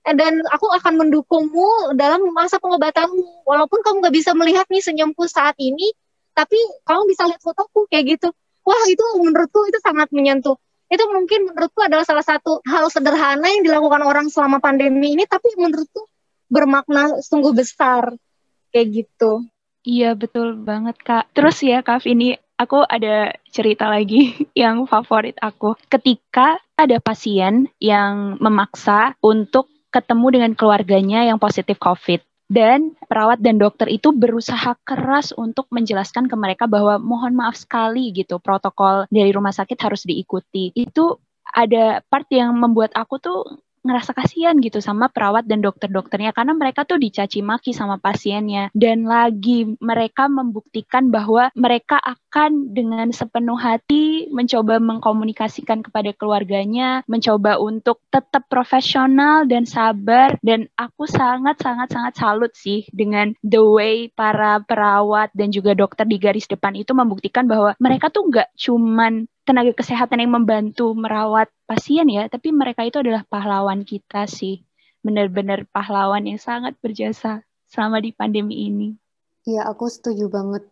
Dan 0.04 0.44
aku 0.52 0.68
akan 0.68 1.00
mendukungmu 1.00 1.96
dalam 1.96 2.28
masa 2.36 2.60
pengobatanmu. 2.60 3.48
Walaupun 3.48 3.80
kamu 3.80 4.04
gak 4.04 4.16
bisa 4.16 4.36
melihat 4.36 4.68
nih 4.68 4.84
senyumku 4.84 5.24
saat 5.32 5.56
ini, 5.64 5.96
tapi 6.36 6.60
kamu 6.84 7.08
bisa 7.08 7.24
lihat 7.32 7.40
fotoku 7.40 7.88
kayak 7.88 8.20
gitu. 8.20 8.36
Wah 8.68 8.84
itu 8.92 9.04
menurutku 9.24 9.64
itu 9.72 9.80
sangat 9.80 10.12
menyentuh 10.12 10.60
itu 10.94 11.04
mungkin 11.10 11.50
menurutku 11.50 11.82
adalah 11.82 12.06
salah 12.06 12.22
satu 12.22 12.62
hal 12.70 12.86
sederhana 12.94 13.50
yang 13.50 13.66
dilakukan 13.66 14.06
orang 14.06 14.30
selama 14.30 14.62
pandemi 14.62 15.18
ini 15.18 15.26
tapi 15.26 15.50
menurutku 15.58 16.06
bermakna 16.54 17.18
sungguh 17.26 17.50
besar 17.58 18.14
kayak 18.70 19.04
gitu. 19.04 19.42
Iya 19.84 20.14
betul 20.14 20.62
banget 20.62 20.96
kak. 21.02 21.34
Terus 21.34 21.60
ya 21.66 21.82
kak 21.82 22.06
ini 22.06 22.38
aku 22.56 22.86
ada 22.86 23.34
cerita 23.50 23.90
lagi 23.90 24.38
yang 24.54 24.86
favorit 24.86 25.36
aku. 25.42 25.74
Ketika 25.90 26.62
ada 26.78 27.02
pasien 27.02 27.74
yang 27.82 28.38
memaksa 28.38 29.18
untuk 29.26 29.68
ketemu 29.90 30.28
dengan 30.30 30.52
keluarganya 30.58 31.26
yang 31.26 31.38
positif 31.38 31.78
COVID 31.78 32.33
dan 32.52 32.94
perawat 33.08 33.40
dan 33.40 33.58
dokter 33.58 33.88
itu 33.88 34.12
berusaha 34.12 34.76
keras 34.84 35.32
untuk 35.36 35.68
menjelaskan 35.72 36.28
ke 36.28 36.36
mereka 36.36 36.66
bahwa 36.68 37.00
mohon 37.00 37.34
maaf 37.34 37.56
sekali 37.56 38.12
gitu 38.12 38.38
protokol 38.40 39.08
dari 39.10 39.32
rumah 39.32 39.56
sakit 39.56 39.80
harus 39.80 40.04
diikuti. 40.04 40.72
Itu 40.76 41.20
ada 41.54 42.02
part 42.10 42.28
yang 42.34 42.56
membuat 42.58 42.92
aku 42.98 43.16
tuh 43.22 43.40
ngerasa 43.84 44.16
kasihan 44.16 44.56
gitu 44.64 44.80
sama 44.80 45.12
perawat 45.12 45.46
dan 45.46 45.60
dokter-dokternya 45.60 46.32
karena 46.32 46.56
mereka 46.56 46.88
tuh 46.88 46.98
dicaci 46.98 47.44
maki 47.44 47.76
sama 47.76 48.00
pasiennya. 48.00 48.72
Dan 48.72 49.06
lagi 49.06 49.76
mereka 49.84 50.32
membuktikan 50.32 51.12
bahwa 51.12 51.52
mereka 51.54 52.00
akan 52.00 52.72
dengan 52.72 53.12
sepenuh 53.12 53.60
hati 53.60 54.32
mencoba 54.32 54.80
mengkomunikasikan 54.80 55.84
kepada 55.84 56.16
keluarganya, 56.16 57.04
mencoba 57.06 57.60
untuk 57.60 58.02
tetap 58.10 58.48
profesional 58.48 59.46
dan 59.46 59.68
sabar. 59.68 60.40
Dan 60.40 60.72
aku 60.80 61.06
sangat 61.06 61.60
sangat 61.60 61.92
sangat 61.92 62.14
salut 62.18 62.52
sih 62.56 62.88
dengan 62.90 63.36
the 63.44 63.62
way 63.62 64.08
para 64.10 64.64
perawat 64.64 65.30
dan 65.36 65.52
juga 65.52 65.76
dokter 65.76 66.08
di 66.08 66.18
garis 66.18 66.48
depan 66.48 66.74
itu 66.74 66.96
membuktikan 66.96 67.46
bahwa 67.46 67.76
mereka 67.78 68.08
tuh 68.08 68.32
nggak 68.32 68.56
cuman 68.56 69.28
tenaga 69.44 69.76
kesehatan 69.76 70.24
yang 70.24 70.34
membantu 70.40 70.96
merawat 70.96 71.52
pasien 71.68 72.08
ya, 72.08 72.28
tapi 72.32 72.56
mereka 72.56 72.88
itu 72.88 73.00
adalah 73.04 73.28
pahlawan 73.28 73.84
kita 73.84 74.28
sih. 74.28 74.64
Benar-benar 75.04 75.68
pahlawan 75.70 76.24
yang 76.24 76.40
sangat 76.40 76.80
berjasa 76.80 77.44
selama 77.68 78.00
di 78.00 78.16
pandemi 78.16 78.68
ini. 78.72 78.96
Iya, 79.44 79.68
aku 79.68 79.92
setuju 79.92 80.32
banget. 80.32 80.64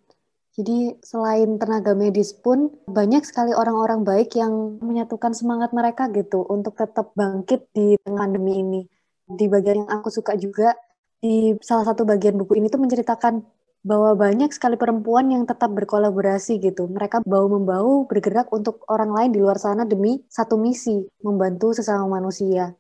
Jadi 0.52 1.00
selain 1.00 1.56
tenaga 1.56 1.96
medis 1.96 2.36
pun 2.36 2.72
banyak 2.84 3.24
sekali 3.24 3.56
orang-orang 3.56 4.04
baik 4.04 4.36
yang 4.36 4.80
menyatukan 4.84 5.32
semangat 5.32 5.72
mereka 5.72 6.12
gitu 6.12 6.44
untuk 6.48 6.76
tetap 6.76 7.16
bangkit 7.16 7.72
di 7.72 7.96
tengah 8.04 8.28
pandemi 8.28 8.60
ini. 8.60 8.82
Di 9.32 9.48
bagian 9.48 9.88
yang 9.88 9.92
aku 9.92 10.12
suka 10.12 10.36
juga 10.36 10.76
di 11.24 11.56
salah 11.64 11.88
satu 11.88 12.04
bagian 12.04 12.36
buku 12.36 12.60
ini 12.60 12.68
tuh 12.68 12.84
menceritakan 12.84 13.40
bahwa 13.82 14.14
banyak 14.14 14.54
sekali 14.54 14.78
perempuan 14.78 15.34
yang 15.34 15.44
tetap 15.50 15.74
berkolaborasi 15.74 16.62
gitu. 16.62 16.86
Mereka 16.86 17.26
bau-membau 17.26 18.06
bergerak 18.06 18.54
untuk 18.54 18.86
orang 18.90 19.10
lain 19.10 19.30
di 19.34 19.40
luar 19.42 19.58
sana 19.58 19.84
demi 19.90 20.22
satu 20.30 20.58
misi, 20.58 21.02
membantu 21.26 21.74
sesama 21.74 22.06
manusia. 22.06 22.78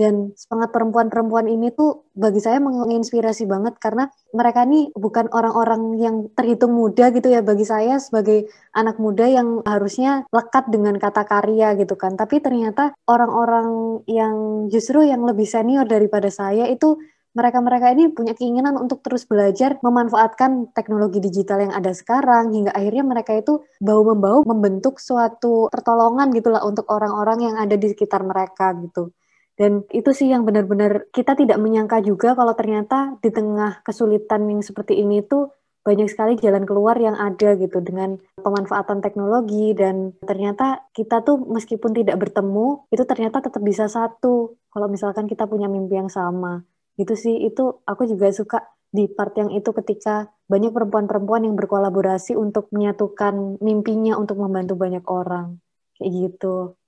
Dan 0.00 0.32
semangat 0.32 0.72
perempuan-perempuan 0.72 1.44
ini 1.44 1.76
tuh 1.76 2.08
bagi 2.16 2.40
saya 2.40 2.56
menginspirasi 2.56 3.44
banget 3.44 3.76
karena 3.76 4.08
mereka 4.32 4.64
ini 4.64 4.88
bukan 4.96 5.28
orang-orang 5.28 6.00
yang 6.00 6.16
terhitung 6.32 6.72
muda 6.72 7.12
gitu 7.12 7.28
ya 7.28 7.44
bagi 7.44 7.68
saya 7.68 8.00
sebagai 8.00 8.48
anak 8.72 8.96
muda 8.96 9.28
yang 9.28 9.60
harusnya 9.68 10.24
lekat 10.32 10.72
dengan 10.72 10.96
kata 10.96 11.28
karya 11.28 11.76
gitu 11.76 12.00
kan. 12.00 12.16
Tapi 12.16 12.40
ternyata 12.40 12.96
orang-orang 13.04 14.00
yang 14.08 14.66
justru 14.72 15.04
yang 15.04 15.20
lebih 15.26 15.44
senior 15.44 15.84
daripada 15.84 16.32
saya 16.32 16.64
itu 16.70 16.96
mereka-mereka 17.30 17.94
ini 17.94 18.10
punya 18.10 18.34
keinginan 18.34 18.74
untuk 18.74 19.06
terus 19.06 19.22
belajar 19.22 19.78
memanfaatkan 19.86 20.74
teknologi 20.74 21.22
digital 21.22 21.62
yang 21.62 21.74
ada 21.74 21.94
sekarang 21.94 22.50
hingga 22.50 22.74
akhirnya 22.74 23.04
mereka 23.06 23.38
itu 23.38 23.62
bau-membau 23.78 24.42
membentuk 24.42 24.98
suatu 24.98 25.70
pertolongan 25.70 26.34
gitulah 26.34 26.66
untuk 26.66 26.90
orang-orang 26.90 27.38
yang 27.52 27.56
ada 27.56 27.78
di 27.78 27.86
sekitar 27.94 28.26
mereka 28.26 28.74
gitu. 28.82 29.14
Dan 29.54 29.84
itu 29.92 30.10
sih 30.16 30.32
yang 30.32 30.48
benar-benar 30.48 31.12
kita 31.12 31.36
tidak 31.36 31.60
menyangka 31.60 32.00
juga 32.00 32.32
kalau 32.32 32.56
ternyata 32.56 33.20
di 33.20 33.28
tengah 33.28 33.84
kesulitan 33.84 34.48
yang 34.48 34.64
seperti 34.64 34.98
ini 34.98 35.20
itu 35.20 35.52
banyak 35.80 36.08
sekali 36.12 36.36
jalan 36.36 36.68
keluar 36.68 36.96
yang 37.00 37.16
ada 37.16 37.56
gitu 37.56 37.80
dengan 37.80 38.20
pemanfaatan 38.36 39.00
teknologi 39.00 39.72
dan 39.72 40.12
ternyata 40.20 40.84
kita 40.92 41.24
tuh 41.24 41.40
meskipun 41.40 41.96
tidak 41.96 42.20
bertemu 42.20 42.84
itu 42.92 43.00
ternyata 43.08 43.40
tetap 43.40 43.64
bisa 43.64 43.88
satu 43.88 44.60
kalau 44.68 44.86
misalkan 44.92 45.24
kita 45.24 45.48
punya 45.48 45.72
mimpi 45.72 45.96
yang 45.96 46.12
sama 46.12 46.60
gitu 47.00 47.14
sih 47.16 47.34
itu 47.48 47.80
aku 47.88 48.04
juga 48.04 48.28
suka 48.30 48.68
di 48.90 49.06
part 49.08 49.32
yang 49.38 49.54
itu 49.54 49.70
ketika 49.72 50.28
banyak 50.50 50.74
perempuan-perempuan 50.74 51.46
yang 51.46 51.54
berkolaborasi 51.54 52.34
untuk 52.34 52.68
menyatukan 52.74 53.62
mimpinya 53.62 54.18
untuk 54.18 54.36
membantu 54.42 54.74
banyak 54.74 55.04
orang. 55.06 55.62
Kayak 55.96 56.10
gitu 56.12 56.79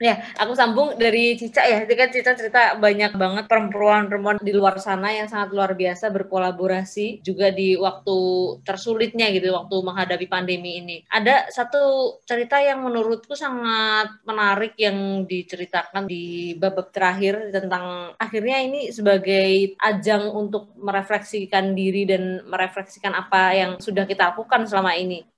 Ya, 0.00 0.16
aku 0.40 0.56
sambung 0.56 0.96
dari 0.96 1.36
Cica 1.36 1.60
ya. 1.60 1.84
Jadi 1.84 1.92
kan 1.92 2.08
Cica 2.08 2.32
cerita 2.32 2.72
banyak 2.80 3.20
banget 3.20 3.44
perempuan-perempuan 3.44 4.40
di 4.40 4.56
luar 4.56 4.80
sana 4.80 5.12
yang 5.12 5.28
sangat 5.28 5.52
luar 5.52 5.76
biasa 5.76 6.08
berkolaborasi 6.08 7.20
juga 7.20 7.52
di 7.52 7.76
waktu 7.76 8.16
tersulitnya 8.64 9.28
gitu, 9.28 9.52
waktu 9.52 9.76
menghadapi 9.76 10.24
pandemi 10.24 10.80
ini. 10.80 11.04
Ada 11.04 11.52
satu 11.52 12.16
cerita 12.24 12.56
yang 12.64 12.80
menurutku 12.80 13.36
sangat 13.36 14.24
menarik 14.24 14.72
yang 14.80 15.28
diceritakan 15.28 16.08
di 16.08 16.56
bab 16.56 16.80
terakhir 16.96 17.52
tentang 17.52 18.16
akhirnya 18.16 18.56
ini 18.56 18.88
sebagai 18.96 19.76
ajang 19.84 20.32
untuk 20.32 20.72
merefleksikan 20.80 21.76
diri 21.76 22.08
dan 22.08 22.40
merefleksikan 22.48 23.12
apa 23.12 23.52
yang 23.52 23.70
sudah 23.76 24.08
kita 24.08 24.32
lakukan 24.32 24.64
selama 24.64 24.96
ini. 24.96 25.28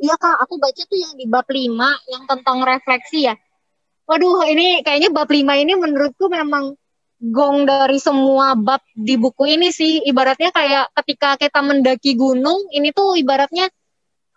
Iya 0.00 0.16
kak, 0.16 0.40
aku 0.40 0.56
baca 0.56 0.82
tuh 0.88 0.96
yang 0.96 1.12
di 1.20 1.28
bab 1.28 1.48
5 1.48 2.12
yang 2.12 2.24
tentang 2.24 2.64
refleksi 2.64 3.28
ya 3.28 3.36
Waduh, 4.06 4.46
ini 4.46 4.86
kayaknya 4.86 5.10
bab 5.10 5.26
5 5.26 5.58
ini 5.58 5.74
menurutku 5.74 6.30
memang 6.30 6.78
gong 7.18 7.66
dari 7.66 7.98
semua 7.98 8.54
bab 8.54 8.78
di 8.94 9.18
buku 9.18 9.50
ini 9.50 9.74
sih. 9.74 10.06
Ibaratnya 10.06 10.54
kayak 10.54 10.94
ketika 11.02 11.34
kita 11.34 11.60
mendaki 11.64 12.14
gunung, 12.14 12.70
ini 12.70 12.94
tuh 12.94 13.18
ibaratnya 13.18 13.66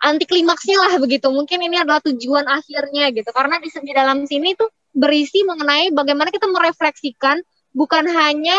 anti 0.01 0.25
klimaksnya 0.25 0.77
lah 0.79 0.93
begitu. 0.97 1.29
Mungkin 1.29 1.61
ini 1.61 1.77
adalah 1.77 2.01
tujuan 2.01 2.49
akhirnya 2.49 3.13
gitu. 3.13 3.29
Karena 3.29 3.61
di, 3.61 3.69
di 3.69 3.93
dalam 3.93 4.25
sini 4.25 4.57
tuh 4.57 4.73
berisi 4.89 5.45
mengenai 5.45 5.93
bagaimana 5.93 6.33
kita 6.33 6.49
merefleksikan 6.49 7.37
bukan 7.69 8.09
hanya 8.09 8.57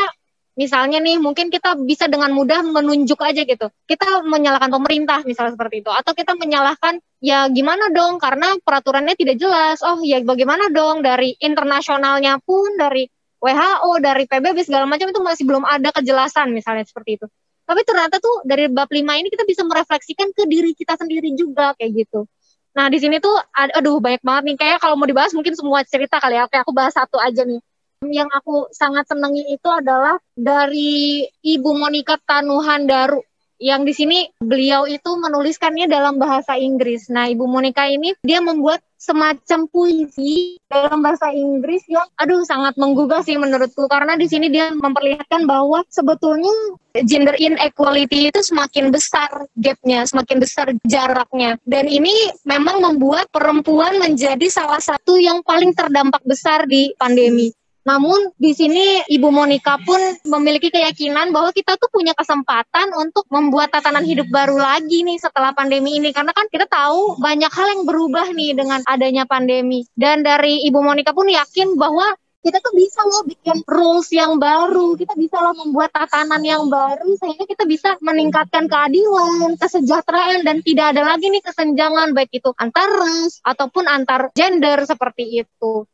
misalnya 0.58 0.98
nih 0.98 1.16
mungkin 1.22 1.48
kita 1.48 1.78
bisa 1.78 2.10
dengan 2.10 2.34
mudah 2.34 2.62
menunjuk 2.66 3.20
aja 3.22 3.46
gitu. 3.46 3.70
Kita 3.86 4.24
menyalahkan 4.26 4.70
pemerintah 4.70 5.22
misalnya 5.22 5.54
seperti 5.54 5.82
itu. 5.86 5.90
Atau 5.92 6.12
kita 6.16 6.34
menyalahkan 6.34 6.98
ya 7.22 7.46
gimana 7.50 7.92
dong? 7.94 8.18
Karena 8.18 8.56
peraturannya 8.58 9.14
tidak 9.14 9.36
jelas. 9.38 9.82
Oh 9.86 10.02
ya 10.02 10.18
bagaimana 10.24 10.68
dong? 10.72 11.06
Dari 11.06 11.36
internasionalnya 11.38 12.42
pun 12.42 12.74
dari 12.74 13.06
WHO 13.40 13.90
dari 14.04 14.28
PBB 14.28 14.58
segala 14.66 14.84
macam 14.84 15.08
itu 15.08 15.20
masih 15.24 15.44
belum 15.48 15.64
ada 15.64 15.88
kejelasan 15.96 16.52
misalnya 16.52 16.84
seperti 16.84 17.16
itu. 17.16 17.26
Tapi 17.64 17.80
ternyata 17.86 18.18
tuh 18.18 18.42
dari 18.42 18.66
bab 18.66 18.90
5 18.90 19.00
ini 19.00 19.30
kita 19.30 19.46
bisa 19.46 19.62
merefleksikan 19.62 20.34
ke 20.34 20.44
diri 20.50 20.74
kita 20.74 20.98
sendiri 20.98 21.32
juga 21.38 21.72
kayak 21.78 22.04
gitu. 22.04 22.26
Nah, 22.70 22.86
di 22.90 22.98
sini 22.98 23.22
tuh 23.22 23.32
aduh 23.54 24.02
banyak 24.02 24.22
banget 24.22 24.42
nih. 24.44 24.56
Kayak 24.58 24.78
kalau 24.82 24.98
mau 24.98 25.06
dibahas 25.06 25.32
mungkin 25.32 25.54
semua 25.54 25.86
cerita 25.86 26.18
kali 26.18 26.36
ya. 26.36 26.44
Oke, 26.50 26.58
aku 26.58 26.74
bahas 26.74 26.92
satu 26.92 27.16
aja 27.16 27.46
nih 27.46 27.62
yang 28.08 28.32
aku 28.32 28.72
sangat 28.72 29.04
senangi 29.12 29.44
itu 29.52 29.68
adalah 29.68 30.16
dari 30.32 31.28
Ibu 31.44 31.70
Monica 31.76 32.16
Tanuhan 32.16 32.88
Daru 32.88 33.20
yang 33.60 33.84
di 33.84 33.92
sini 33.92 34.24
beliau 34.40 34.88
itu 34.88 35.20
menuliskannya 35.20 35.84
dalam 35.84 36.16
bahasa 36.16 36.56
Inggris. 36.56 37.12
Nah, 37.12 37.28
Ibu 37.28 37.44
Monica 37.44 37.84
ini 37.84 38.16
dia 38.24 38.40
membuat 38.40 38.80
semacam 38.96 39.68
puisi 39.68 40.56
dalam 40.64 41.04
bahasa 41.04 41.28
Inggris 41.32 41.84
yang 41.88 42.08
aduh 42.16 42.40
sangat 42.44 42.80
menggugah 42.80 43.20
sih 43.20 43.36
menurutku 43.36 43.84
karena 43.88 44.16
di 44.16 44.28
sini 44.28 44.48
dia 44.48 44.72
memperlihatkan 44.72 45.44
bahwa 45.44 45.84
sebetulnya 45.92 46.52
gender 47.04 47.36
inequality 47.36 48.32
itu 48.32 48.40
semakin 48.40 48.88
besar 48.88 49.44
gapnya, 49.60 50.08
semakin 50.08 50.36
besar 50.40 50.72
jaraknya. 50.88 51.60
Dan 51.68 51.84
ini 51.84 52.12
memang 52.48 52.80
membuat 52.80 53.28
perempuan 53.28 54.00
menjadi 54.00 54.48
salah 54.48 54.80
satu 54.80 55.20
yang 55.20 55.44
paling 55.44 55.76
terdampak 55.76 56.24
besar 56.24 56.64
di 56.64 56.96
pandemi. 56.96 57.52
Namun 57.90 58.30
di 58.38 58.54
sini 58.54 59.02
Ibu 59.02 59.34
Monica 59.34 59.74
pun 59.82 59.98
memiliki 60.30 60.70
keyakinan 60.70 61.34
bahwa 61.34 61.50
kita 61.50 61.74
tuh 61.74 61.90
punya 61.90 62.14
kesempatan 62.14 62.94
untuk 62.94 63.26
membuat 63.34 63.74
tatanan 63.74 64.06
hidup 64.06 64.30
baru 64.30 64.62
lagi 64.62 65.02
nih 65.02 65.18
setelah 65.18 65.50
pandemi 65.50 65.98
ini 65.98 66.14
karena 66.14 66.30
kan 66.30 66.46
kita 66.46 66.70
tahu 66.70 67.18
banyak 67.18 67.50
hal 67.50 67.66
yang 67.66 67.82
berubah 67.82 68.30
nih 68.30 68.54
dengan 68.54 68.78
adanya 68.86 69.26
pandemi. 69.26 69.82
Dan 69.98 70.22
dari 70.22 70.62
Ibu 70.70 70.78
Monica 70.78 71.10
pun 71.10 71.26
yakin 71.26 71.74
bahwa 71.74 72.14
kita 72.40 72.62
tuh 72.62 72.72
bisa 72.72 73.02
loh 73.04 73.26
bikin 73.26 73.58
rules 73.66 74.08
yang 74.14 74.38
baru, 74.38 74.94
kita 74.94 75.12
bisa 75.18 75.36
loh 75.42 75.54
membuat 75.58 75.90
tatanan 75.90 76.40
yang 76.46 76.70
baru 76.70 77.18
sehingga 77.18 77.42
kita 77.42 77.66
bisa 77.66 77.98
meningkatkan 78.00 78.70
keadilan, 78.70 79.58
kesejahteraan 79.58 80.46
dan 80.46 80.62
tidak 80.62 80.94
ada 80.96 81.10
lagi 81.10 81.26
nih 81.26 81.42
kesenjangan 81.42 82.14
baik 82.14 82.32
itu 82.32 82.54
antar 82.54 82.86
ras 82.86 83.42
ataupun 83.42 83.84
antar 83.90 84.30
gender 84.32 84.78
seperti 84.86 85.42
itu. 85.42 85.89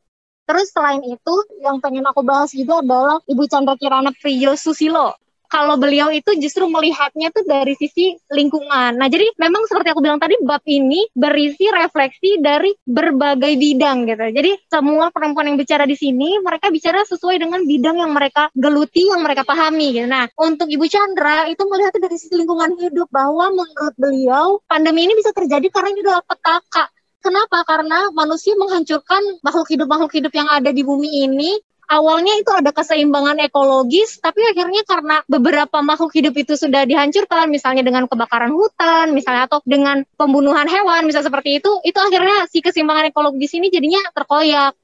Terus 0.46 0.70
selain 0.70 1.02
itu, 1.02 1.34
yang 1.58 1.82
pengen 1.82 2.06
aku 2.06 2.22
bahas 2.22 2.54
juga 2.54 2.78
adalah 2.78 3.18
Ibu 3.26 3.44
Chandra 3.50 3.74
Kirana 3.74 4.14
Priyo 4.14 4.54
Susilo. 4.54 5.18
Kalau 5.46 5.78
beliau 5.78 6.10
itu 6.10 6.34
justru 6.42 6.66
melihatnya 6.66 7.30
tuh 7.30 7.46
dari 7.46 7.78
sisi 7.78 8.18
lingkungan. 8.34 8.98
Nah, 8.98 9.06
jadi 9.06 9.30
memang 9.38 9.62
seperti 9.70 9.94
aku 9.94 10.02
bilang 10.02 10.18
tadi, 10.18 10.34
bab 10.42 10.62
ini 10.66 11.06
berisi 11.14 11.70
refleksi 11.70 12.42
dari 12.42 12.74
berbagai 12.82 13.54
bidang 13.54 14.10
gitu. 14.10 14.26
Jadi 14.26 14.52
semua 14.66 15.14
perempuan 15.14 15.46
yang 15.46 15.58
bicara 15.58 15.86
di 15.86 15.94
sini, 15.94 16.42
mereka 16.42 16.66
bicara 16.74 17.06
sesuai 17.06 17.38
dengan 17.38 17.62
bidang 17.62 18.02
yang 18.02 18.10
mereka 18.10 18.50
geluti, 18.58 19.06
yang 19.06 19.22
mereka 19.22 19.46
pahami 19.46 19.94
gitu. 19.94 20.10
Nah, 20.10 20.26
untuk 20.34 20.66
Ibu 20.66 20.86
Chandra 20.90 21.46
itu 21.46 21.62
melihatnya 21.62 22.10
dari 22.10 22.16
sisi 22.18 22.34
lingkungan 22.34 22.74
hidup 22.82 23.06
bahwa 23.14 23.54
menurut 23.54 23.94
beliau 23.94 24.58
pandemi 24.66 25.06
ini 25.06 25.14
bisa 25.14 25.30
terjadi 25.30 25.70
karena 25.70 25.94
ini 25.94 26.00
adalah 26.02 26.26
petaka 26.26 26.90
Kenapa? 27.24 27.66
Karena 27.66 28.12
manusia 28.14 28.54
menghancurkan 28.54 29.42
makhluk 29.42 29.68
hidup-makhluk 29.72 30.12
hidup 30.14 30.32
yang 30.34 30.46
ada 30.46 30.70
di 30.70 30.82
bumi 30.86 31.26
ini 31.26 31.58
awalnya 31.86 32.34
itu 32.38 32.50
ada 32.50 32.70
keseimbangan 32.74 33.38
ekologis, 33.46 34.18
tapi 34.18 34.42
akhirnya 34.42 34.82
karena 34.82 35.22
beberapa 35.30 35.78
makhluk 35.82 36.12
hidup 36.14 36.34
itu 36.34 36.58
sudah 36.58 36.82
dihancurkan, 36.84 37.46
misalnya 37.50 37.86
dengan 37.86 38.10
kebakaran 38.10 38.50
hutan, 38.50 39.14
misalnya 39.14 39.46
atau 39.46 39.62
dengan 39.62 40.02
pembunuhan 40.18 40.66
hewan, 40.66 41.06
misalnya 41.06 41.30
seperti 41.30 41.62
itu, 41.62 41.70
itu 41.86 41.98
akhirnya 41.98 42.50
si 42.50 42.58
keseimbangan 42.62 43.10
ekologis 43.14 43.54
ini 43.54 43.70
jadinya 43.70 44.02
terkoyak. 44.12 44.74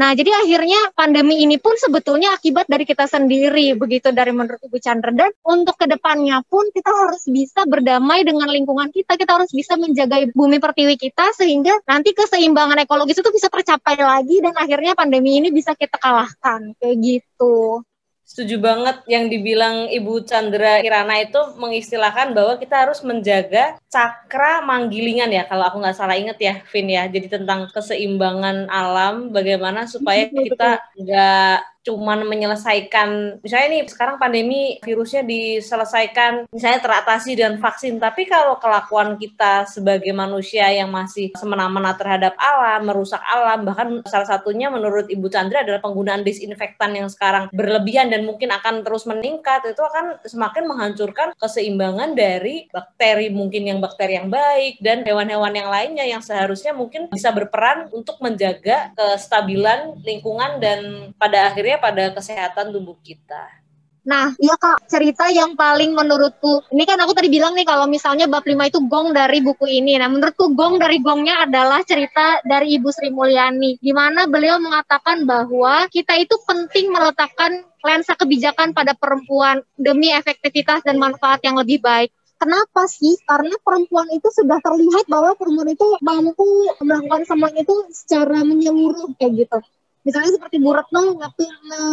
Nah, 0.00 0.16
jadi 0.16 0.32
akhirnya 0.32 0.96
pandemi 0.96 1.44
ini 1.44 1.60
pun 1.60 1.76
sebetulnya 1.76 2.32
akibat 2.32 2.64
dari 2.72 2.88
kita 2.88 3.04
sendiri, 3.04 3.76
begitu 3.76 4.08
dari 4.16 4.32
menurut 4.32 4.56
Ibu 4.56 4.80
Chandra. 4.80 5.12
Dan 5.12 5.28
untuk 5.44 5.76
ke 5.76 5.84
depannya 5.84 6.40
pun 6.48 6.64
kita 6.72 6.88
harus 6.88 7.28
bisa 7.28 7.68
berdamai 7.68 8.24
dengan 8.24 8.48
lingkungan 8.48 8.88
kita, 8.88 9.20
kita 9.20 9.36
harus 9.36 9.52
bisa 9.52 9.76
menjaga 9.76 10.24
bumi 10.32 10.56
pertiwi 10.56 10.96
kita 10.96 11.36
sehingga 11.36 11.84
nanti 11.84 12.16
keseimbangan 12.16 12.80
ekologis 12.80 13.20
itu 13.20 13.28
bisa 13.28 13.52
tercapai 13.52 14.00
lagi 14.00 14.40
dan 14.40 14.56
akhirnya 14.56 14.96
pandemi 14.96 15.36
ini 15.36 15.52
bisa 15.52 15.76
kita 15.76 16.00
kalahkan, 16.00 16.72
kayak 16.80 16.96
gitu. 16.96 17.84
Setuju 18.30 18.62
banget 18.62 19.02
yang 19.10 19.26
dibilang 19.26 19.90
Ibu 19.90 20.22
Chandra 20.22 20.78
Kirana 20.78 21.18
itu 21.18 21.40
mengistilahkan 21.58 22.30
bahwa 22.30 22.62
kita 22.62 22.86
harus 22.86 23.02
menjaga 23.02 23.74
cakra 23.90 24.62
manggilingan 24.62 25.34
ya 25.34 25.42
kalau 25.50 25.66
aku 25.66 25.82
nggak 25.82 25.98
salah 25.98 26.14
inget 26.14 26.38
ya 26.38 26.54
Vin 26.70 26.86
ya. 26.86 27.10
Jadi 27.10 27.26
tentang 27.26 27.66
keseimbangan 27.74 28.70
alam 28.70 29.34
bagaimana 29.34 29.90
supaya 29.90 30.30
kita 30.30 30.78
nggak 30.94 31.79
cuman 31.80 32.28
menyelesaikan 32.28 33.40
misalnya 33.40 33.68
nih 33.72 33.82
sekarang 33.88 34.20
pandemi 34.20 34.76
virusnya 34.84 35.24
diselesaikan 35.24 36.48
misalnya 36.52 36.80
teratasi 36.84 37.36
dengan 37.36 37.56
vaksin. 37.56 37.96
Tapi 37.96 38.28
kalau 38.28 38.60
kelakuan 38.60 39.16
kita 39.16 39.64
sebagai 39.64 40.12
manusia 40.12 40.68
yang 40.68 40.92
masih 40.92 41.32
semena-mena 41.36 41.96
terhadap 41.96 42.36
alam 42.36 42.84
merusak 42.84 43.20
alam 43.24 43.64
bahkan 43.64 44.04
salah 44.08 44.28
satunya 44.28 44.68
menurut 44.68 45.08
Ibu 45.08 45.28
Chandra 45.32 45.64
adalah 45.64 45.80
penggunaan 45.80 46.24
disinfektan 46.24 46.96
yang 46.96 47.08
sekarang 47.08 47.48
berlebihan 47.52 48.12
dan 48.12 48.24
mungkin 48.28 48.52
akan 48.52 48.84
terus 48.84 49.04
meningkat 49.08 49.64
itu 49.68 49.80
akan 49.80 50.20
semakin 50.24 50.64
menghancurkan 50.66 51.28
keseimbangan 51.36 52.12
dari 52.16 52.66
bakteri 52.68 53.32
mungkin 53.32 53.68
yang 53.68 53.78
bakteri 53.78 54.20
yang 54.20 54.28
baik 54.28 54.80
dan 54.82 55.06
hewan-hewan 55.06 55.52
yang 55.54 55.68
lainnya 55.70 56.04
yang 56.04 56.22
seharusnya 56.24 56.74
mungkin 56.76 57.08
bisa 57.12 57.30
berperan 57.30 57.88
untuk 57.94 58.18
menjaga 58.18 58.92
kestabilan 58.96 60.00
lingkungan 60.02 60.58
dan 60.58 61.12
pada 61.16 61.52
akhirnya 61.52 61.69
dampaknya 61.70 61.78
pada 61.78 62.04
kesehatan 62.18 62.66
tubuh 62.74 62.98
kita. 62.98 63.62
Nah, 64.00 64.32
ya 64.40 64.56
Kak, 64.56 64.88
cerita 64.88 65.28
yang 65.28 65.54
paling 65.60 65.92
menurutku, 65.92 66.64
ini 66.72 66.88
kan 66.88 66.96
aku 67.04 67.12
tadi 67.12 67.28
bilang 67.28 67.52
nih 67.52 67.68
kalau 67.68 67.84
misalnya 67.84 68.24
bab 68.26 68.42
5 68.42 68.56
itu 68.72 68.80
gong 68.88 69.12
dari 69.12 69.44
buku 69.44 69.68
ini. 69.68 70.00
Nah, 70.00 70.08
menurutku 70.08 70.56
gong 70.56 70.80
dari 70.80 71.04
gongnya 71.04 71.44
adalah 71.44 71.84
cerita 71.84 72.40
dari 72.42 72.80
Ibu 72.80 72.88
Sri 72.90 73.12
Mulyani, 73.12 73.76
di 73.76 73.92
mana 73.92 74.24
beliau 74.24 74.56
mengatakan 74.56 75.28
bahwa 75.28 75.84
kita 75.92 76.16
itu 76.16 76.32
penting 76.48 76.88
meletakkan 76.90 77.60
lensa 77.84 78.16
kebijakan 78.16 78.72
pada 78.72 78.96
perempuan 78.96 79.60
demi 79.76 80.10
efektivitas 80.16 80.80
dan 80.80 80.96
manfaat 80.96 81.44
yang 81.44 81.60
lebih 81.60 81.84
baik. 81.84 82.08
Kenapa 82.40 82.88
sih? 82.88 83.20
Karena 83.28 83.52
perempuan 83.60 84.08
itu 84.16 84.32
sudah 84.32 84.64
terlihat 84.64 85.12
bahwa 85.12 85.36
perempuan 85.36 85.76
itu 85.76 85.84
mampu 86.00 86.72
melakukan 86.80 87.28
semuanya 87.28 87.68
itu 87.68 87.76
secara 87.92 88.40
menyeluruh 88.48 89.12
kayak 89.20 89.44
gitu 89.44 89.60
misalnya 90.04 90.36
seperti 90.36 90.56
Bu 90.60 90.72
Retno 90.72 91.16
waktu 91.18 91.44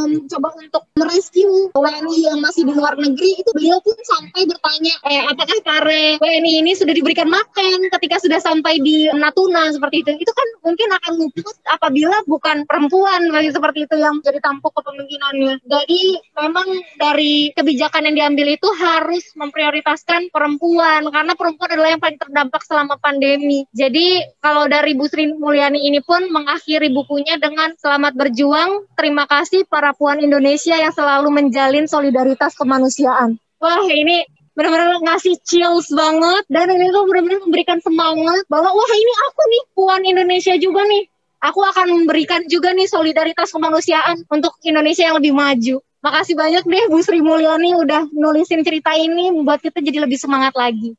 mencoba 0.07 0.49
untuk 0.59 0.83
merescue 0.95 1.71
WNI 1.75 2.17
yang 2.23 2.39
masih 2.39 2.63
di 2.65 2.73
luar 2.73 2.95
negeri 2.97 3.43
itu 3.43 3.51
beliau 3.53 3.79
pun 3.83 3.95
sampai 4.03 4.47
bertanya 4.47 4.93
eh 5.07 5.23
apakah 5.27 5.57
para 5.63 6.17
WNI 6.17 6.63
ini 6.63 6.71
sudah 6.73 6.93
diberikan 6.95 7.27
makan 7.29 7.87
ketika 7.99 8.17
sudah 8.23 8.39
sampai 8.41 8.79
di 8.81 9.07
Natuna? 9.11 9.69
Seperti 9.71 10.03
itu. 10.03 10.11
Itu 10.23 10.31
kan 10.33 10.47
mungkin 10.63 10.87
akan 10.93 11.11
luput 11.19 11.55
apabila 11.69 12.17
bukan 12.25 12.63
perempuan 12.65 13.29
seperti 13.51 13.85
itu 13.85 13.95
yang 13.99 14.19
jadi 14.23 14.39
tampuk 14.41 14.73
kepemimpinannya. 14.75 15.61
Jadi 15.63 16.01
memang 16.35 16.67
dari 16.97 17.51
kebijakan 17.53 18.09
yang 18.11 18.15
diambil 18.15 18.47
itu 18.55 18.69
harus 18.77 19.23
memprioritaskan 19.35 20.31
perempuan 20.31 21.07
karena 21.11 21.33
perempuan 21.35 21.69
adalah 21.73 21.89
yang 21.95 22.01
paling 22.01 22.19
terdampak 22.19 22.61
selama 22.65 22.95
pandemi. 22.99 23.67
Jadi 23.75 24.23
kalau 24.41 24.65
dari 24.67 24.95
Bu 24.95 25.05
Sri 25.07 25.29
Mulyani 25.31 25.87
ini 25.87 25.99
pun 26.01 26.27
mengakhiri 26.31 26.91
bukunya 26.91 27.39
dengan 27.39 27.75
Selamat 27.97 28.29
berjuang. 28.29 28.85
Terima 28.93 29.25
kasih 29.25 29.65
para 29.65 29.89
puan 29.89 30.21
Indonesia 30.21 30.77
yang 30.77 30.93
selalu 30.93 31.33
menjalin 31.33 31.89
solidaritas 31.89 32.53
kemanusiaan. 32.53 33.41
Wah, 33.57 33.89
ini 33.89 34.21
benar-benar 34.53 35.01
ngasih 35.01 35.41
chills 35.41 35.89
banget 35.89 36.45
dan 36.45 36.69
ini 36.77 36.93
tuh 36.93 37.09
benar-benar 37.09 37.41
memberikan 37.41 37.81
semangat 37.81 38.45
bahwa 38.53 38.69
wah 38.69 38.91
ini 38.93 39.13
aku 39.25 39.41
nih 39.49 39.63
puan 39.73 40.01
Indonesia 40.05 40.53
juga 40.61 40.85
nih. 40.85 41.09
Aku 41.41 41.57
akan 41.57 42.05
memberikan 42.05 42.45
juga 42.45 42.69
nih 42.77 42.85
solidaritas 42.85 43.49
kemanusiaan 43.49 44.29
untuk 44.29 44.53
Indonesia 44.61 45.09
yang 45.09 45.17
lebih 45.17 45.33
maju. 45.33 45.81
Makasih 46.05 46.37
banyak 46.37 46.69
deh 46.69 46.83
Bu 46.93 47.01
Sri 47.01 47.25
Mulyani 47.25 47.81
udah 47.81 48.13
nulisin 48.13 48.61
cerita 48.61 48.93
ini 48.93 49.33
membuat 49.33 49.65
kita 49.65 49.81
jadi 49.81 50.05
lebih 50.05 50.21
semangat 50.21 50.53
lagi 50.53 50.93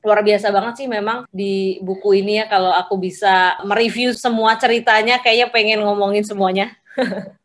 luar 0.00 0.24
biasa 0.24 0.48
banget 0.48 0.84
sih 0.84 0.88
memang 0.88 1.28
di 1.28 1.76
buku 1.84 2.24
ini 2.24 2.40
ya 2.40 2.48
kalau 2.48 2.72
aku 2.72 2.96
bisa 2.96 3.60
mereview 3.68 4.16
semua 4.16 4.56
ceritanya 4.56 5.20
kayaknya 5.20 5.52
pengen 5.52 5.80
ngomongin 5.84 6.24
semuanya. 6.24 6.72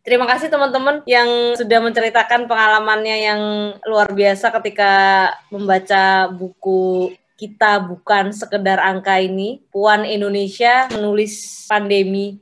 Terima 0.00 0.24
kasih 0.24 0.48
teman-teman 0.48 1.04
yang 1.04 1.54
sudah 1.60 1.78
menceritakan 1.84 2.48
pengalamannya 2.48 3.16
yang 3.20 3.40
luar 3.84 4.08
biasa 4.16 4.48
ketika 4.60 4.92
membaca 5.52 6.32
buku 6.32 7.12
kita 7.36 7.80
bukan 7.84 8.32
sekedar 8.32 8.80
angka 8.80 9.20
ini. 9.20 9.60
Puan 9.68 10.08
Indonesia 10.08 10.88
menulis 10.92 11.64
pandemi 11.68 12.40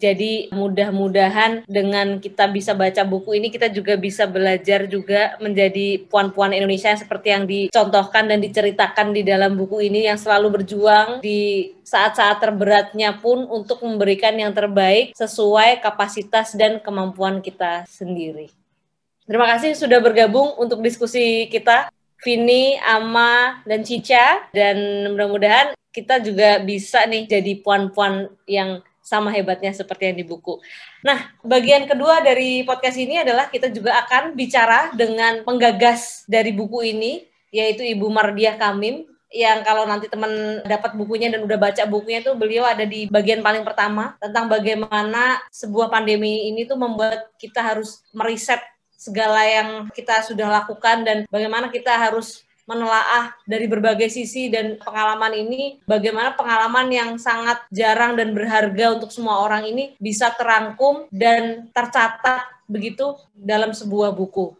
jadi 0.00 0.48
mudah-mudahan 0.48 1.68
dengan 1.68 2.16
kita 2.24 2.48
bisa 2.48 2.72
baca 2.72 3.04
buku 3.04 3.36
ini 3.36 3.52
kita 3.52 3.68
juga 3.68 4.00
bisa 4.00 4.24
belajar 4.24 4.88
juga 4.88 5.36
menjadi 5.44 6.08
puan-puan 6.08 6.56
Indonesia 6.56 6.88
yang 6.88 7.02
seperti 7.04 7.28
yang 7.28 7.44
dicontohkan 7.44 8.24
dan 8.32 8.40
diceritakan 8.40 9.12
di 9.12 9.20
dalam 9.20 9.60
buku 9.60 9.84
ini 9.92 10.08
yang 10.08 10.16
selalu 10.16 10.64
berjuang 10.64 11.20
di 11.20 11.70
saat-saat 11.84 12.40
terberatnya 12.40 13.20
pun 13.20 13.44
untuk 13.44 13.84
memberikan 13.84 14.32
yang 14.40 14.56
terbaik 14.56 15.12
sesuai 15.12 15.84
kapasitas 15.84 16.56
dan 16.56 16.80
kemampuan 16.80 17.44
kita 17.44 17.84
sendiri. 17.84 18.48
Terima 19.28 19.46
kasih 19.52 19.76
sudah 19.76 20.00
bergabung 20.00 20.56
untuk 20.56 20.80
diskusi 20.80 21.46
kita. 21.52 21.92
Vini, 22.20 22.76
Ama, 22.84 23.64
dan 23.64 23.80
Cica. 23.80 24.50
Dan 24.52 25.08
mudah-mudahan 25.12 25.72
kita 25.90 26.22
juga 26.22 26.58
bisa 26.62 27.06
nih 27.06 27.26
jadi 27.26 27.52
puan-puan 27.62 28.30
yang 28.46 28.82
sama 29.10 29.34
hebatnya 29.34 29.74
seperti 29.74 30.14
yang 30.14 30.22
di 30.22 30.22
buku. 30.22 30.62
Nah, 31.02 31.34
bagian 31.42 31.90
kedua 31.90 32.22
dari 32.22 32.62
podcast 32.62 32.94
ini 32.94 33.18
adalah 33.18 33.50
kita 33.50 33.66
juga 33.74 33.98
akan 34.06 34.38
bicara 34.38 34.94
dengan 34.94 35.42
penggagas 35.42 36.22
dari 36.30 36.54
buku 36.54 36.94
ini, 36.94 37.26
yaitu 37.50 37.82
Ibu 37.82 38.06
Mardiah 38.06 38.54
Kamim, 38.54 39.10
yang 39.34 39.66
kalau 39.66 39.86
nanti 39.86 40.06
teman 40.06 40.62
dapat 40.66 40.94
bukunya 40.94 41.30
dan 41.30 41.42
udah 41.46 41.58
baca 41.58 41.82
bukunya 41.86 42.18
itu 42.22 42.34
beliau 42.34 42.66
ada 42.66 42.82
di 42.82 43.06
bagian 43.06 43.46
paling 43.46 43.62
pertama 43.62 44.18
tentang 44.18 44.50
bagaimana 44.50 45.38
sebuah 45.54 45.86
pandemi 45.86 46.50
ini 46.50 46.66
tuh 46.66 46.74
membuat 46.74 47.30
kita 47.38 47.62
harus 47.62 48.02
meriset 48.10 48.58
segala 48.98 49.46
yang 49.46 49.86
kita 49.94 50.26
sudah 50.26 50.50
lakukan 50.50 51.06
dan 51.06 51.18
bagaimana 51.30 51.70
kita 51.70 51.94
harus 51.94 52.42
menelaah 52.70 53.34
dari 53.42 53.66
berbagai 53.66 54.06
sisi 54.06 54.46
dan 54.46 54.78
pengalaman 54.78 55.34
ini 55.34 55.82
bagaimana 55.90 56.38
pengalaman 56.38 56.86
yang 56.94 57.10
sangat 57.18 57.66
jarang 57.74 58.14
dan 58.14 58.30
berharga 58.30 58.94
untuk 58.94 59.10
semua 59.10 59.42
orang 59.42 59.66
ini 59.66 59.98
bisa 59.98 60.30
terangkum 60.38 61.10
dan 61.10 61.66
tercatat 61.74 62.46
begitu 62.70 63.18
dalam 63.34 63.74
sebuah 63.74 64.14
buku. 64.14 64.59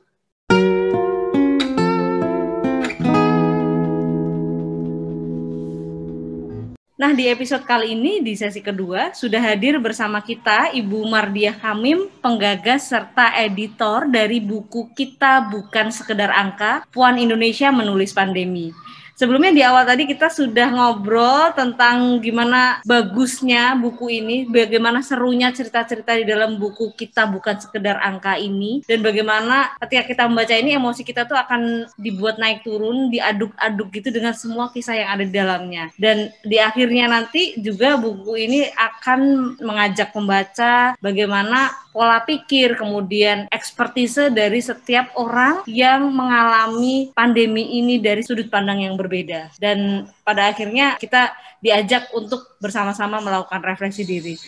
Nah, 7.00 7.16
di 7.16 7.32
episode 7.32 7.64
kali 7.64 7.96
ini, 7.96 8.20
di 8.20 8.36
sesi 8.36 8.60
kedua, 8.60 9.16
sudah 9.16 9.40
hadir 9.40 9.80
bersama 9.80 10.20
kita 10.20 10.68
Ibu 10.76 11.08
Mardiah 11.08 11.56
Kamim, 11.56 12.12
penggagas 12.20 12.92
serta 12.92 13.40
editor 13.40 14.04
dari 14.04 14.36
buku 14.36 14.92
Kita 14.92 15.48
Bukan 15.48 15.88
Sekedar 15.88 16.28
Angka, 16.28 16.84
Puan 16.92 17.16
Indonesia 17.16 17.72
Menulis 17.72 18.12
Pandemi. 18.12 18.76
Sebelumnya 19.20 19.52
di 19.52 19.60
awal 19.60 19.84
tadi 19.84 20.08
kita 20.08 20.32
sudah 20.32 20.72
ngobrol 20.72 21.52
tentang 21.52 22.24
gimana 22.24 22.80
bagusnya 22.88 23.76
buku 23.76 24.16
ini, 24.16 24.48
bagaimana 24.48 25.04
serunya 25.04 25.52
cerita-cerita 25.52 26.16
di 26.16 26.24
dalam 26.24 26.56
buku 26.56 26.96
kita 26.96 27.28
bukan 27.28 27.60
sekedar 27.60 28.00
angka 28.00 28.40
ini, 28.40 28.80
dan 28.88 29.04
bagaimana 29.04 29.76
ketika 29.84 30.08
kita 30.08 30.22
membaca 30.24 30.56
ini 30.56 30.72
emosi 30.72 31.04
kita 31.04 31.28
tuh 31.28 31.36
akan 31.36 31.84
dibuat 32.00 32.40
naik 32.40 32.64
turun, 32.64 33.12
diaduk-aduk 33.12 33.92
gitu 33.92 34.08
dengan 34.08 34.32
semua 34.32 34.72
kisah 34.72 34.96
yang 34.96 35.12
ada 35.12 35.24
di 35.28 35.34
dalamnya. 35.36 35.92
Dan 36.00 36.32
di 36.40 36.56
akhirnya 36.56 37.12
nanti 37.12 37.60
juga 37.60 38.00
buku 38.00 38.40
ini 38.40 38.72
akan 38.72 39.20
mengajak 39.60 40.16
pembaca 40.16 40.96
bagaimana 40.96 41.68
pola 41.92 42.22
pikir, 42.24 42.78
kemudian 42.78 43.52
ekspertise 43.52 44.32
dari 44.32 44.64
setiap 44.64 45.12
orang 45.18 45.60
yang 45.68 46.08
mengalami 46.08 47.12
pandemi 47.12 47.76
ini 47.82 48.00
dari 48.00 48.24
sudut 48.24 48.48
pandang 48.48 48.80
yang 48.80 48.96
berbeda. 48.96 49.09
Dan 49.58 50.06
pada 50.22 50.54
akhirnya 50.54 50.94
kita 50.96 51.34
diajak 51.58 52.14
untuk 52.14 52.56
bersama-sama 52.62 53.18
melakukan 53.18 53.60
refleksi 53.66 54.06
diri. 54.06 54.38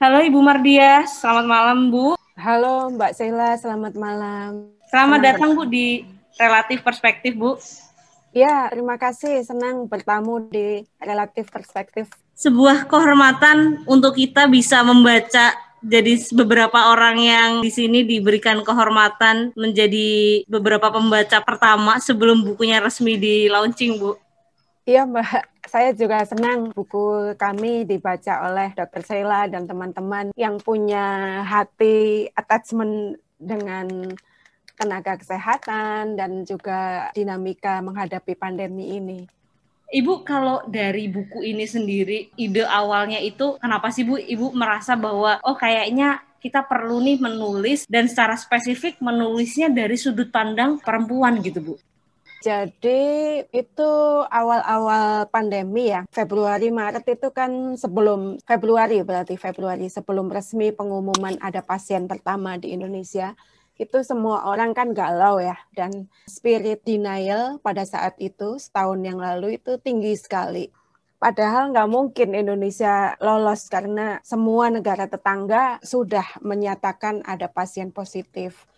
Halo 0.00 0.24
Ibu 0.24 0.40
Mardia, 0.40 1.04
selamat 1.04 1.44
malam 1.44 1.78
Bu. 1.92 2.16
Halo 2.36 2.88
Mbak 2.96 3.12
Sheila, 3.16 3.56
selamat 3.60 3.92
malam. 3.96 4.72
Selamat 4.88 5.20
datang 5.20 5.52
Bu 5.52 5.68
di 5.68 6.08
Relatif 6.40 6.80
Perspektif 6.80 7.36
Bu. 7.36 7.60
Ya, 8.32 8.68
terima 8.68 9.00
kasih. 9.00 9.40
Senang 9.44 9.88
bertamu 9.88 10.48
di 10.48 10.84
Relatif 11.00 11.48
Perspektif 11.48 12.08
sebuah 12.36 12.84
kehormatan 12.84 13.88
untuk 13.88 14.12
kita 14.12 14.44
bisa 14.44 14.84
membaca 14.84 15.56
jadi 15.84 16.16
beberapa 16.32 16.92
orang 16.92 17.16
yang 17.20 17.50
di 17.60 17.68
sini 17.68 18.02
diberikan 18.06 18.64
kehormatan 18.64 19.52
menjadi 19.52 20.42
beberapa 20.48 20.88
pembaca 20.88 21.40
pertama 21.44 22.00
sebelum 22.00 22.42
bukunya 22.44 22.80
resmi 22.80 23.20
di 23.20 23.50
launching, 23.52 24.00
Bu. 24.00 24.16
Iya, 24.86 25.02
Mbak. 25.02 25.66
Saya 25.66 25.90
juga 25.90 26.22
senang 26.22 26.70
buku 26.70 27.34
kami 27.34 27.82
dibaca 27.82 28.46
oleh 28.46 28.70
Dr. 28.70 29.02
Sheila 29.02 29.50
dan 29.50 29.66
teman-teman 29.66 30.30
yang 30.38 30.62
punya 30.62 31.42
hati 31.42 32.30
attachment 32.38 33.18
dengan 33.34 34.14
tenaga 34.78 35.18
kesehatan 35.18 36.14
dan 36.14 36.46
juga 36.46 37.10
dinamika 37.18 37.82
menghadapi 37.82 38.38
pandemi 38.38 38.94
ini. 38.94 39.26
Ibu 39.86 40.26
kalau 40.26 40.66
dari 40.66 41.06
buku 41.06 41.46
ini 41.46 41.62
sendiri 41.62 42.34
ide 42.34 42.66
awalnya 42.66 43.22
itu 43.22 43.54
kenapa 43.62 43.94
sih 43.94 44.02
Bu 44.02 44.18
Ibu 44.18 44.50
merasa 44.50 44.98
bahwa 44.98 45.38
oh 45.46 45.54
kayaknya 45.54 46.26
kita 46.42 46.66
perlu 46.66 46.98
nih 47.02 47.22
menulis 47.22 47.86
dan 47.86 48.10
secara 48.10 48.34
spesifik 48.34 48.98
menulisnya 48.98 49.70
dari 49.70 49.94
sudut 49.94 50.30
pandang 50.34 50.82
perempuan 50.82 51.38
gitu 51.42 51.62
Bu. 51.62 51.74
Jadi 52.46 53.42
itu 53.50 53.90
awal-awal 54.30 55.26
pandemi 55.34 55.90
ya, 55.90 56.06
Februari 56.14 56.70
Maret 56.70 57.02
itu 57.08 57.34
kan 57.34 57.74
sebelum 57.74 58.38
Februari 58.46 59.02
berarti 59.02 59.34
Februari 59.34 59.90
sebelum 59.90 60.30
resmi 60.30 60.70
pengumuman 60.70 61.34
ada 61.42 61.64
pasien 61.66 62.06
pertama 62.06 62.54
di 62.54 62.70
Indonesia 62.70 63.34
itu 63.76 64.00
semua 64.00 64.48
orang 64.48 64.72
kan 64.72 64.96
galau 64.96 65.36
ya 65.36 65.56
dan 65.76 66.08
spirit 66.24 66.80
denial 66.84 67.60
pada 67.60 67.84
saat 67.84 68.16
itu 68.16 68.56
setahun 68.56 69.00
yang 69.04 69.20
lalu 69.20 69.60
itu 69.60 69.76
tinggi 69.76 70.16
sekali. 70.16 70.72
Padahal 71.16 71.72
nggak 71.72 71.88
mungkin 71.88 72.36
Indonesia 72.36 73.16
lolos 73.24 73.72
karena 73.72 74.20
semua 74.20 74.68
negara 74.68 75.08
tetangga 75.08 75.80
sudah 75.80 76.24
menyatakan 76.44 77.24
ada 77.24 77.48
pasien 77.48 77.88
positif. 77.88 78.68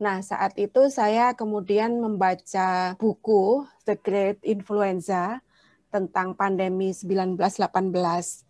Nah, 0.00 0.22
saat 0.22 0.56
itu 0.56 0.88
saya 0.88 1.34
kemudian 1.36 1.98
membaca 1.98 2.94
buku 2.96 3.66
The 3.84 3.98
Great 4.00 4.40
Influenza 4.46 5.44
tentang 5.90 6.38
pandemi 6.38 6.94
1918. 6.94 8.49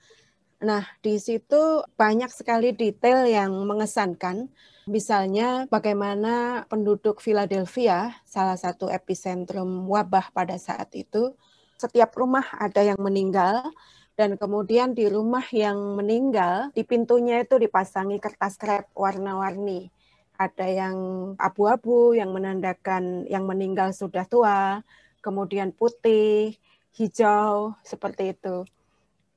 Nah, 0.60 0.84
di 1.00 1.16
situ 1.16 1.80
banyak 1.96 2.28
sekali 2.28 2.76
detail 2.76 3.24
yang 3.24 3.52
mengesankan 3.64 4.52
Misalnya 4.90 5.70
bagaimana 5.70 6.66
penduduk 6.66 7.22
Philadelphia, 7.22 8.10
salah 8.26 8.58
satu 8.58 8.90
epicentrum 8.90 9.86
wabah 9.86 10.34
pada 10.34 10.58
saat 10.58 10.90
itu, 10.98 11.30
setiap 11.78 12.10
rumah 12.18 12.42
ada 12.58 12.82
yang 12.82 12.98
meninggal 12.98 13.70
dan 14.18 14.34
kemudian 14.34 14.90
di 14.90 15.06
rumah 15.06 15.46
yang 15.54 15.94
meninggal 15.94 16.74
di 16.74 16.82
pintunya 16.82 17.46
itu 17.46 17.54
dipasangi 17.60 18.18
kertas 18.18 18.58
krep 18.58 18.90
warna-warni. 18.98 19.94
Ada 20.34 20.66
yang 20.66 20.96
abu-abu 21.38 22.18
yang 22.18 22.34
menandakan 22.34 23.30
yang 23.30 23.46
meninggal 23.46 23.94
sudah 23.94 24.26
tua, 24.26 24.82
kemudian 25.22 25.70
putih, 25.70 26.58
hijau 26.98 27.78
seperti 27.86 28.34
itu. 28.34 28.66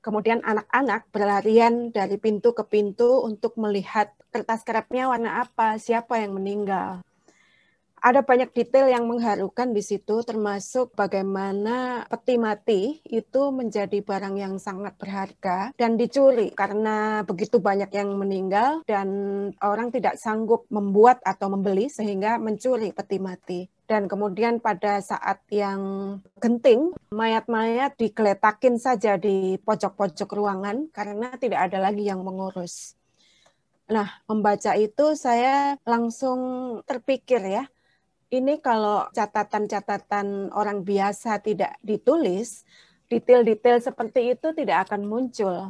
Kemudian 0.03 0.43
anak-anak 0.43 1.07
berlarian 1.15 1.87
dari 1.95 2.19
pintu 2.19 2.51
ke 2.51 2.67
pintu 2.67 3.23
untuk 3.23 3.55
melihat 3.55 4.11
kertas 4.35 4.67
kerapnya 4.67 5.07
warna 5.07 5.39
apa, 5.39 5.79
siapa 5.79 6.19
yang 6.19 6.35
meninggal. 6.35 6.99
Ada 8.03 8.19
banyak 8.19 8.51
detail 8.51 8.91
yang 8.91 9.07
mengharukan 9.07 9.71
di 9.71 9.79
situ, 9.79 10.27
termasuk 10.27 10.91
bagaimana 10.91 12.03
peti 12.11 12.35
mati 12.35 12.99
itu 13.07 13.47
menjadi 13.55 14.03
barang 14.03 14.35
yang 14.35 14.59
sangat 14.59 14.99
berharga 14.99 15.71
dan 15.79 15.95
dicuri 15.95 16.51
karena 16.51 17.23
begitu 17.23 17.63
banyak 17.63 17.87
yang 17.95 18.11
meninggal 18.19 18.83
dan 18.83 19.07
orang 19.63 19.87
tidak 19.87 20.19
sanggup 20.19 20.67
membuat 20.67 21.23
atau 21.23 21.47
membeli 21.47 21.87
sehingga 21.87 22.35
mencuri 22.43 22.91
peti 22.91 23.23
mati 23.23 23.71
dan 23.87 24.11
kemudian 24.11 24.59
pada 24.59 24.99
saat 24.99 25.39
yang 25.47 26.19
genting 26.43 26.91
mayat-mayat 27.15 27.95
digeletakin 27.95 28.83
saja 28.83 29.15
di 29.15 29.55
pojok-pojok 29.63 30.27
ruangan 30.27 30.91
karena 30.91 31.39
tidak 31.39 31.71
ada 31.71 31.79
lagi 31.79 32.03
yang 32.03 32.19
mengurus. 32.19 32.99
Nah, 33.91 34.07
membaca 34.31 34.79
itu 34.79 35.11
saya 35.19 35.75
langsung 35.83 36.39
terpikir 36.87 37.43
ya, 37.43 37.63
ini 38.33 38.57
kalau 38.57 39.05
catatan-catatan 39.13 40.49
orang 40.57 40.81
biasa 40.81 41.37
tidak 41.45 41.77
ditulis, 41.85 42.65
detail-detail 43.05 43.77
seperti 43.77 44.33
itu 44.33 44.57
tidak 44.57 44.89
akan 44.89 45.05
muncul. 45.05 45.69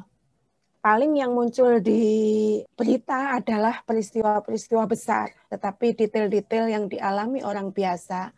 Paling 0.79 1.19
yang 1.19 1.35
muncul 1.35 1.79
di 1.83 2.59
berita 2.75 3.35
adalah 3.35 3.83
peristiwa-peristiwa 3.83 4.83
besar, 4.87 5.31
tetapi 5.51 5.95
detail-detail 5.95 6.71
yang 6.71 6.85
dialami 6.87 7.43
orang 7.43 7.71
biasa 7.71 8.31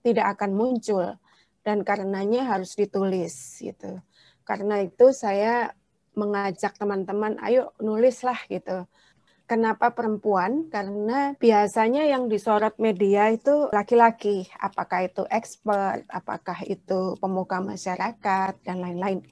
tidak 0.00 0.36
akan 0.36 0.56
muncul 0.56 1.16
dan 1.60 1.84
karenanya 1.84 2.56
harus 2.56 2.76
ditulis 2.76 3.60
gitu. 3.60 4.00
Karena 4.44 4.84
itu 4.84 5.12
saya 5.12 5.72
mengajak 6.16 6.76
teman-teman, 6.80 7.36
ayo 7.44 7.76
nulislah 7.80 8.40
gitu 8.48 8.88
Kenapa 9.46 9.94
perempuan? 9.94 10.66
Karena 10.66 11.38
biasanya 11.38 12.02
yang 12.02 12.26
disorot 12.26 12.74
media 12.82 13.30
itu 13.30 13.70
laki-laki, 13.70 14.50
apakah 14.58 15.06
itu 15.06 15.22
expert, 15.30 16.02
apakah 16.10 16.66
itu 16.66 17.14
pemuka 17.22 17.62
masyarakat, 17.62 18.58
dan 18.66 18.82
lain-lain. 18.82 19.22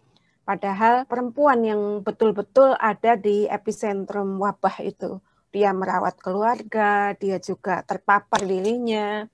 Padahal 0.47 1.03
perempuan 1.11 1.67
yang 1.67 1.83
betul-betul 2.07 2.79
ada 2.79 3.19
di 3.19 3.51
epicentrum 3.51 4.39
wabah 4.39 4.87
itu. 4.87 5.19
Dia 5.51 5.75
merawat 5.75 6.15
keluarga, 6.23 7.19
dia 7.19 7.43
juga 7.43 7.83
terpapar 7.83 8.47
dirinya, 8.47 9.27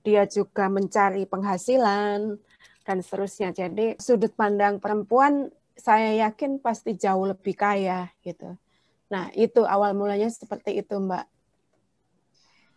dia 0.00 0.24
juga 0.24 0.72
mencari 0.72 1.28
penghasilan, 1.28 2.40
dan 2.84 2.96
seterusnya. 3.04 3.52
Jadi 3.52 4.00
sudut 4.00 4.32
pandang 4.32 4.80
perempuan 4.80 5.52
saya 5.76 6.28
yakin 6.28 6.64
pasti 6.64 6.96
jauh 6.96 7.28
lebih 7.28 7.56
kaya 7.58 8.08
gitu. 8.24 8.56
Nah, 9.14 9.30
itu 9.38 9.62
awal 9.62 9.94
mulanya 9.94 10.26
seperti 10.26 10.82
itu, 10.82 10.98
Mbak. 10.98 11.30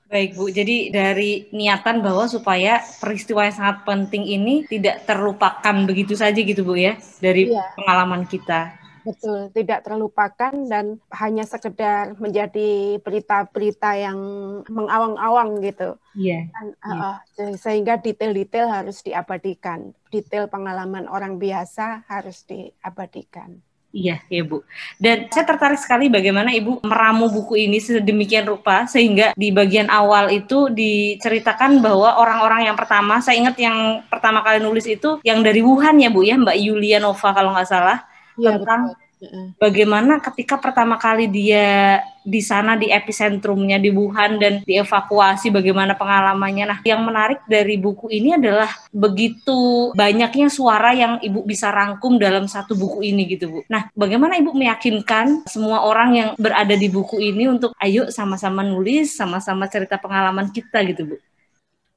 Baik, 0.08 0.38
Bu. 0.38 0.54
Jadi 0.54 0.94
dari 0.94 1.50
niatan 1.50 2.06
bahwa 2.06 2.30
supaya 2.30 2.80
peristiwa 3.02 3.44
yang 3.44 3.58
sangat 3.58 3.78
penting 3.84 4.24
ini 4.24 4.64
tidak 4.70 5.10
terlupakan 5.10 5.76
begitu 5.90 6.14
saja 6.14 6.38
gitu, 6.38 6.62
Bu 6.62 6.78
ya, 6.78 6.96
dari 7.18 7.50
iya. 7.50 7.74
pengalaman 7.74 8.30
kita. 8.30 8.78
Betul, 9.04 9.50
tidak 9.56 9.88
terlupakan 9.88 10.52
dan 10.68 11.00
hanya 11.16 11.48
sekedar 11.48 12.20
menjadi 12.20 13.00
berita-berita 13.00 13.96
yang 13.96 14.20
mengawang-awang 14.68 15.64
gitu. 15.64 15.96
Iya. 16.14 16.52
Dan, 16.54 16.68
uh, 16.84 17.18
sehingga 17.56 17.98
detail-detail 17.98 18.68
harus 18.68 19.00
diabadikan. 19.02 19.96
Detail 20.12 20.52
pengalaman 20.52 21.08
orang 21.08 21.40
biasa 21.40 22.04
harus 22.08 22.44
diabadikan. 22.48 23.64
Iya, 23.96 24.20
ya 24.28 24.44
Bu. 24.44 24.68
Dan 25.00 25.32
saya 25.32 25.48
tertarik 25.48 25.80
sekali 25.80 26.12
bagaimana 26.12 26.52
Ibu 26.52 26.84
meramu 26.84 27.32
buku 27.32 27.56
ini 27.56 27.80
sedemikian 27.80 28.44
rupa 28.44 28.84
sehingga 28.84 29.32
di 29.32 29.48
bagian 29.56 29.88
awal 29.88 30.28
itu 30.28 30.68
diceritakan 30.68 31.80
bahwa 31.80 32.20
orang-orang 32.20 32.68
yang 32.68 32.76
pertama, 32.76 33.24
saya 33.24 33.40
ingat 33.40 33.56
yang 33.56 34.04
pertama 34.12 34.44
kali 34.44 34.60
nulis 34.60 34.84
itu 34.92 35.24
yang 35.24 35.40
dari 35.40 35.64
Wuhan 35.64 36.04
ya 36.04 36.12
Bu 36.12 36.20
ya, 36.28 36.36
Mbak 36.36 36.58
Yulia 36.60 37.00
Nova 37.00 37.30
kalau 37.32 37.56
nggak 37.56 37.70
salah, 37.70 38.04
ya, 38.36 38.60
tentang 38.60 38.92
betul 38.92 39.07
Bagaimana 39.58 40.22
ketika 40.22 40.62
pertama 40.62 41.02
kali 41.02 41.26
dia 41.26 42.06
di 42.22 42.38
sana 42.38 42.78
di 42.78 42.94
epicentrumnya 42.94 43.82
di 43.82 43.90
Wuhan 43.90 44.38
dan 44.38 44.62
dievakuasi 44.62 45.50
bagaimana 45.50 45.98
pengalamannya. 45.98 46.66
Nah, 46.70 46.80
yang 46.86 47.02
menarik 47.02 47.42
dari 47.50 47.82
buku 47.82 48.14
ini 48.14 48.38
adalah 48.38 48.70
begitu 48.94 49.90
banyaknya 49.98 50.54
suara 50.54 50.94
yang 50.94 51.18
Ibu 51.18 51.48
bisa 51.50 51.74
rangkum 51.74 52.22
dalam 52.22 52.46
satu 52.46 52.78
buku 52.78 53.10
ini 53.10 53.26
gitu, 53.26 53.50
Bu. 53.50 53.60
Nah, 53.66 53.90
bagaimana 53.98 54.38
Ibu 54.38 54.54
meyakinkan 54.54 55.50
semua 55.50 55.82
orang 55.82 56.10
yang 56.14 56.30
berada 56.38 56.78
di 56.78 56.86
buku 56.86 57.18
ini 57.18 57.50
untuk 57.50 57.74
ayo 57.82 58.14
sama-sama 58.14 58.62
nulis, 58.62 59.18
sama-sama 59.18 59.66
cerita 59.66 59.98
pengalaman 59.98 60.54
kita 60.54 60.86
gitu, 60.86 61.16
Bu? 61.16 61.18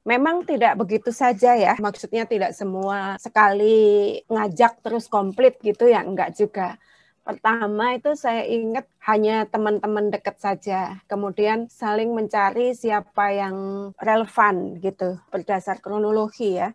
Memang 0.01 0.41
tidak 0.41 0.73
begitu 0.81 1.13
saja 1.13 1.53
ya, 1.53 1.77
maksudnya 1.77 2.25
tidak 2.25 2.57
semua 2.57 3.21
sekali 3.21 4.17
ngajak 4.25 4.81
terus 4.81 5.05
komplit 5.05 5.61
gitu 5.61 5.85
ya, 5.85 6.01
enggak 6.01 6.33
juga 6.33 6.81
Pertama 7.21 7.93
itu 7.93 8.17
saya 8.17 8.41
ingat 8.49 8.89
hanya 9.05 9.45
teman-teman 9.45 10.09
dekat 10.09 10.41
saja. 10.41 10.97
Kemudian 11.05 11.69
saling 11.69 12.09
mencari 12.17 12.73
siapa 12.73 13.29
yang 13.29 13.55
relevan 14.01 14.81
gitu 14.81 15.21
berdasar 15.29 15.77
kronologi 15.85 16.57
ya. 16.57 16.73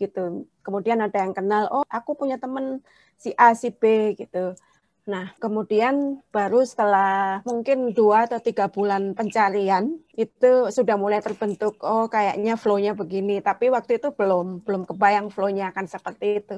Gitu. 0.00 0.50
Kemudian 0.66 0.98
ada 0.98 1.22
yang 1.22 1.30
kenal, 1.30 1.70
oh 1.70 1.86
aku 1.86 2.18
punya 2.18 2.42
teman 2.42 2.82
si 3.14 3.30
A 3.38 3.54
si 3.54 3.70
B 3.70 4.14
gitu. 4.18 4.58
Nah, 5.02 5.34
kemudian 5.42 6.22
baru 6.30 6.62
setelah 6.62 7.42
mungkin 7.42 7.90
dua 7.90 8.30
atau 8.30 8.38
tiga 8.38 8.70
bulan 8.70 9.14
pencarian 9.18 9.98
itu 10.14 10.70
sudah 10.70 10.94
mulai 10.94 11.18
terbentuk. 11.18 11.78
Oh, 11.82 12.06
kayaknya 12.06 12.54
flow-nya 12.54 12.94
begini. 12.94 13.42
Tapi 13.42 13.70
waktu 13.70 13.98
itu 13.98 14.14
belum 14.14 14.62
belum 14.66 14.82
kebayang 14.90 15.30
flow-nya 15.34 15.74
akan 15.74 15.86
seperti 15.90 16.26
itu. 16.42 16.56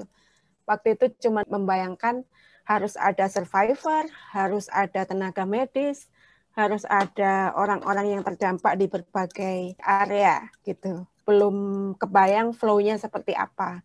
Waktu 0.68 0.96
itu 0.96 1.04
cuma 1.28 1.40
membayangkan 1.48 2.24
harus 2.64 2.96
ada 2.96 3.28
survivor, 3.28 4.08
harus 4.32 4.66
ada 4.72 5.04
tenaga 5.04 5.44
medis, 5.44 6.08
harus 6.56 6.84
ada 6.88 7.52
orang-orang 7.56 8.18
yang 8.18 8.22
terdampak 8.24 8.76
di 8.80 8.86
berbagai 8.88 9.76
area 9.80 10.48
gitu. 10.64 11.04
Belum 11.24 11.92
kebayang 11.96 12.52
flow-nya 12.56 13.00
seperti 13.00 13.32
apa. 13.36 13.80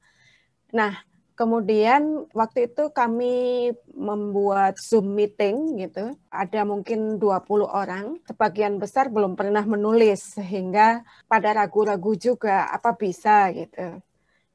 Nah, 0.72 0.96
Kemudian 1.40 2.28
waktu 2.36 2.68
itu 2.68 2.92
kami 2.92 3.72
membuat 3.96 4.76
Zoom 4.76 5.16
meeting 5.16 5.80
gitu. 5.80 6.20
Ada 6.28 6.68
mungkin 6.68 7.16
20 7.16 7.64
orang, 7.64 8.20
sebagian 8.28 8.76
besar 8.76 9.08
belum 9.08 9.40
pernah 9.40 9.64
menulis 9.64 10.36
sehingga 10.36 11.00
pada 11.32 11.56
ragu-ragu 11.56 12.12
juga 12.20 12.68
apa 12.68 12.92
bisa 12.92 13.56
gitu. 13.56 14.04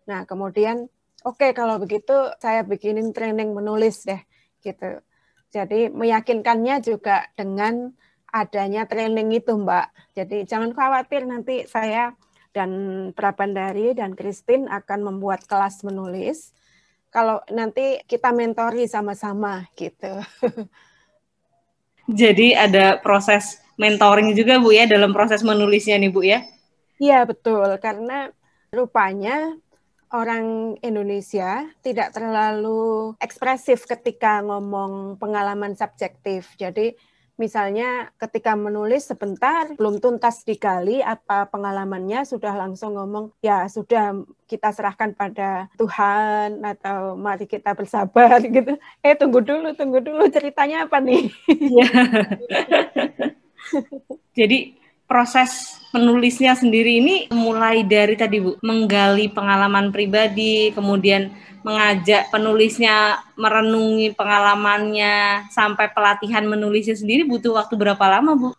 Nah, 0.04 0.28
kemudian 0.28 0.92
oke 1.24 1.40
okay, 1.40 1.50
kalau 1.56 1.80
begitu 1.80 2.14
saya 2.38 2.62
bikinin 2.62 3.10
training 3.16 3.56
menulis 3.56 4.04
deh 4.04 4.20
gitu. 4.60 5.00
Jadi 5.50 5.88
meyakinkannya 5.90 6.82
juga 6.82 7.30
dengan 7.38 7.94
adanya 8.34 8.90
training 8.90 9.30
itu, 9.38 9.54
Mbak. 9.54 9.86
Jadi 10.18 10.42
jangan 10.44 10.74
khawatir 10.74 11.22
nanti 11.24 11.62
saya 11.70 12.12
dan 12.50 12.70
Prabandari 13.14 13.94
dan 13.94 14.18
Christine 14.18 14.66
akan 14.66 15.14
membuat 15.14 15.46
kelas 15.46 15.86
menulis 15.86 16.54
kalau 17.14 17.38
nanti 17.50 18.02
kita 18.10 18.34
mentori 18.34 18.90
sama-sama 18.90 19.66
gitu. 19.78 20.10
Jadi 22.10 22.52
ada 22.52 22.98
proses 22.98 23.62
mentoring 23.78 24.34
juga 24.34 24.58
Bu 24.58 24.74
ya 24.74 24.90
dalam 24.90 25.14
proses 25.14 25.46
menulisnya 25.46 25.94
nih 25.98 26.10
Bu 26.10 26.26
ya? 26.26 26.42
Iya 26.98 27.22
betul 27.26 27.70
karena 27.78 28.34
rupanya 28.74 29.54
orang 30.14 30.78
Indonesia 30.78 31.66
tidak 31.82 32.14
terlalu 32.14 33.18
ekspresif 33.18 33.82
ketika 33.90 34.38
ngomong 34.46 35.18
pengalaman 35.18 35.74
subjektif. 35.74 36.54
Jadi 36.54 36.94
Misalnya 37.34 38.14
ketika 38.14 38.54
menulis 38.54 39.10
sebentar 39.10 39.66
belum 39.74 39.98
tuntas 39.98 40.46
digali 40.46 41.02
apa 41.02 41.50
pengalamannya 41.50 42.22
sudah 42.22 42.54
langsung 42.54 42.94
ngomong 42.94 43.34
ya 43.42 43.66
sudah 43.66 44.22
kita 44.46 44.70
serahkan 44.70 45.18
pada 45.18 45.66
Tuhan 45.74 46.62
atau 46.62 47.18
mari 47.18 47.50
kita 47.50 47.74
bersabar 47.74 48.38
gitu. 48.54 48.78
Eh 49.02 49.18
tunggu 49.18 49.42
dulu 49.42 49.74
tunggu 49.74 49.98
dulu 49.98 50.30
ceritanya 50.30 50.86
apa 50.86 51.02
nih? 51.02 51.26
Ya. 51.74 51.90
Jadi 54.38 54.78
proses 55.04 55.80
menulisnya 55.94 56.58
sendiri 56.58 56.98
ini 56.98 57.16
mulai 57.30 57.86
dari 57.86 58.18
tadi 58.18 58.42
Bu 58.42 58.58
menggali 58.64 59.30
pengalaman 59.30 59.94
pribadi 59.94 60.74
kemudian 60.74 61.30
mengajak 61.62 62.28
penulisnya 62.28 63.22
merenungi 63.38 64.12
pengalamannya 64.12 65.48
sampai 65.48 65.88
pelatihan 65.94 66.44
menulisnya 66.44 66.98
sendiri 66.98 67.24
butuh 67.24 67.56
waktu 67.56 67.74
berapa 67.78 68.04
lama 68.04 68.36
Bu? 68.36 68.50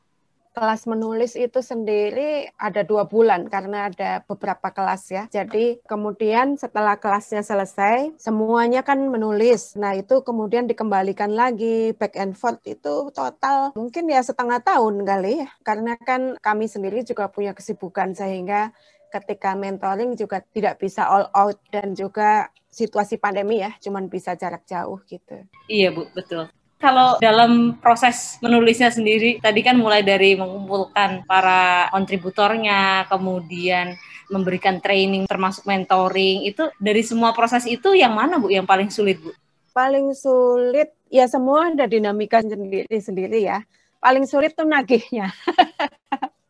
Kelas 0.56 0.88
menulis 0.88 1.36
itu 1.36 1.60
sendiri 1.60 2.48
ada 2.56 2.80
dua 2.88 3.04
bulan 3.04 3.52
karena 3.52 3.92
ada 3.92 4.24
beberapa 4.24 4.72
kelas 4.72 5.04
ya. 5.12 5.24
Jadi 5.28 5.84
kemudian 5.84 6.56
setelah 6.56 6.96
kelasnya 6.96 7.44
selesai, 7.44 8.16
semuanya 8.16 8.80
kan 8.80 9.04
menulis. 9.12 9.76
Nah 9.76 10.00
itu 10.00 10.24
kemudian 10.24 10.64
dikembalikan 10.64 11.36
lagi 11.36 11.92
back 12.00 12.16
and 12.16 12.40
forth 12.40 12.64
itu 12.64 13.12
total 13.12 13.76
mungkin 13.76 14.08
ya 14.08 14.24
setengah 14.24 14.64
tahun 14.64 15.04
kali 15.04 15.44
ya. 15.44 15.52
Karena 15.60 16.00
kan 16.00 16.40
kami 16.40 16.72
sendiri 16.72 17.04
juga 17.04 17.28
punya 17.28 17.52
kesibukan 17.52 18.16
sehingga 18.16 18.72
ketika 19.12 19.60
mentoring 19.60 20.16
juga 20.16 20.40
tidak 20.56 20.80
bisa 20.80 21.04
all 21.04 21.28
out 21.36 21.60
dan 21.68 21.92
juga 21.92 22.48
situasi 22.72 23.20
pandemi 23.20 23.60
ya, 23.60 23.76
cuman 23.80 24.08
bisa 24.08 24.40
jarak 24.40 24.64
jauh 24.64 25.04
gitu. 25.08 25.36
Iya 25.68 25.92
Bu, 25.92 26.08
betul. 26.16 26.48
Kalau 26.76 27.18
dalam 27.24 27.80
proses 27.80 28.36
menulisnya 28.44 28.92
sendiri, 28.92 29.40
tadi 29.40 29.64
kan 29.64 29.80
mulai 29.80 30.04
dari 30.04 30.36
mengumpulkan 30.36 31.24
para 31.24 31.88
kontributornya, 31.90 33.08
kemudian 33.08 33.96
memberikan 34.28 34.84
training 34.84 35.24
termasuk 35.26 35.64
mentoring, 35.64 36.44
itu 36.44 36.68
dari 36.78 37.02
semua 37.02 37.32
proses 37.32 37.64
itu 37.64 37.96
yang 37.96 38.14
mana 38.14 38.36
Bu 38.38 38.52
yang 38.52 38.68
paling 38.68 38.92
sulit 38.92 39.18
Bu? 39.24 39.32
Paling 39.72 40.12
sulit 40.16 40.92
ya 41.08 41.26
semua 41.32 41.72
ada 41.72 41.88
dinamika 41.88 42.44
sendiri-sendiri 42.44 43.40
ya. 43.44 43.64
Paling 44.04 44.28
sulit 44.28 44.54
tuh 44.54 44.68
nagihnya. 44.68 45.32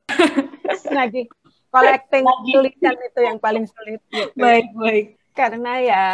nagih 0.97 1.29
collecting 1.69 2.25
tulisan 2.49 2.95
itu 2.97 3.19
yang 3.21 3.37
paling 3.37 3.65
sulit. 3.69 4.01
Gitu. 4.09 4.33
Baik, 4.35 4.67
baik 4.73 5.07
karena 5.35 5.71
ya 5.83 6.05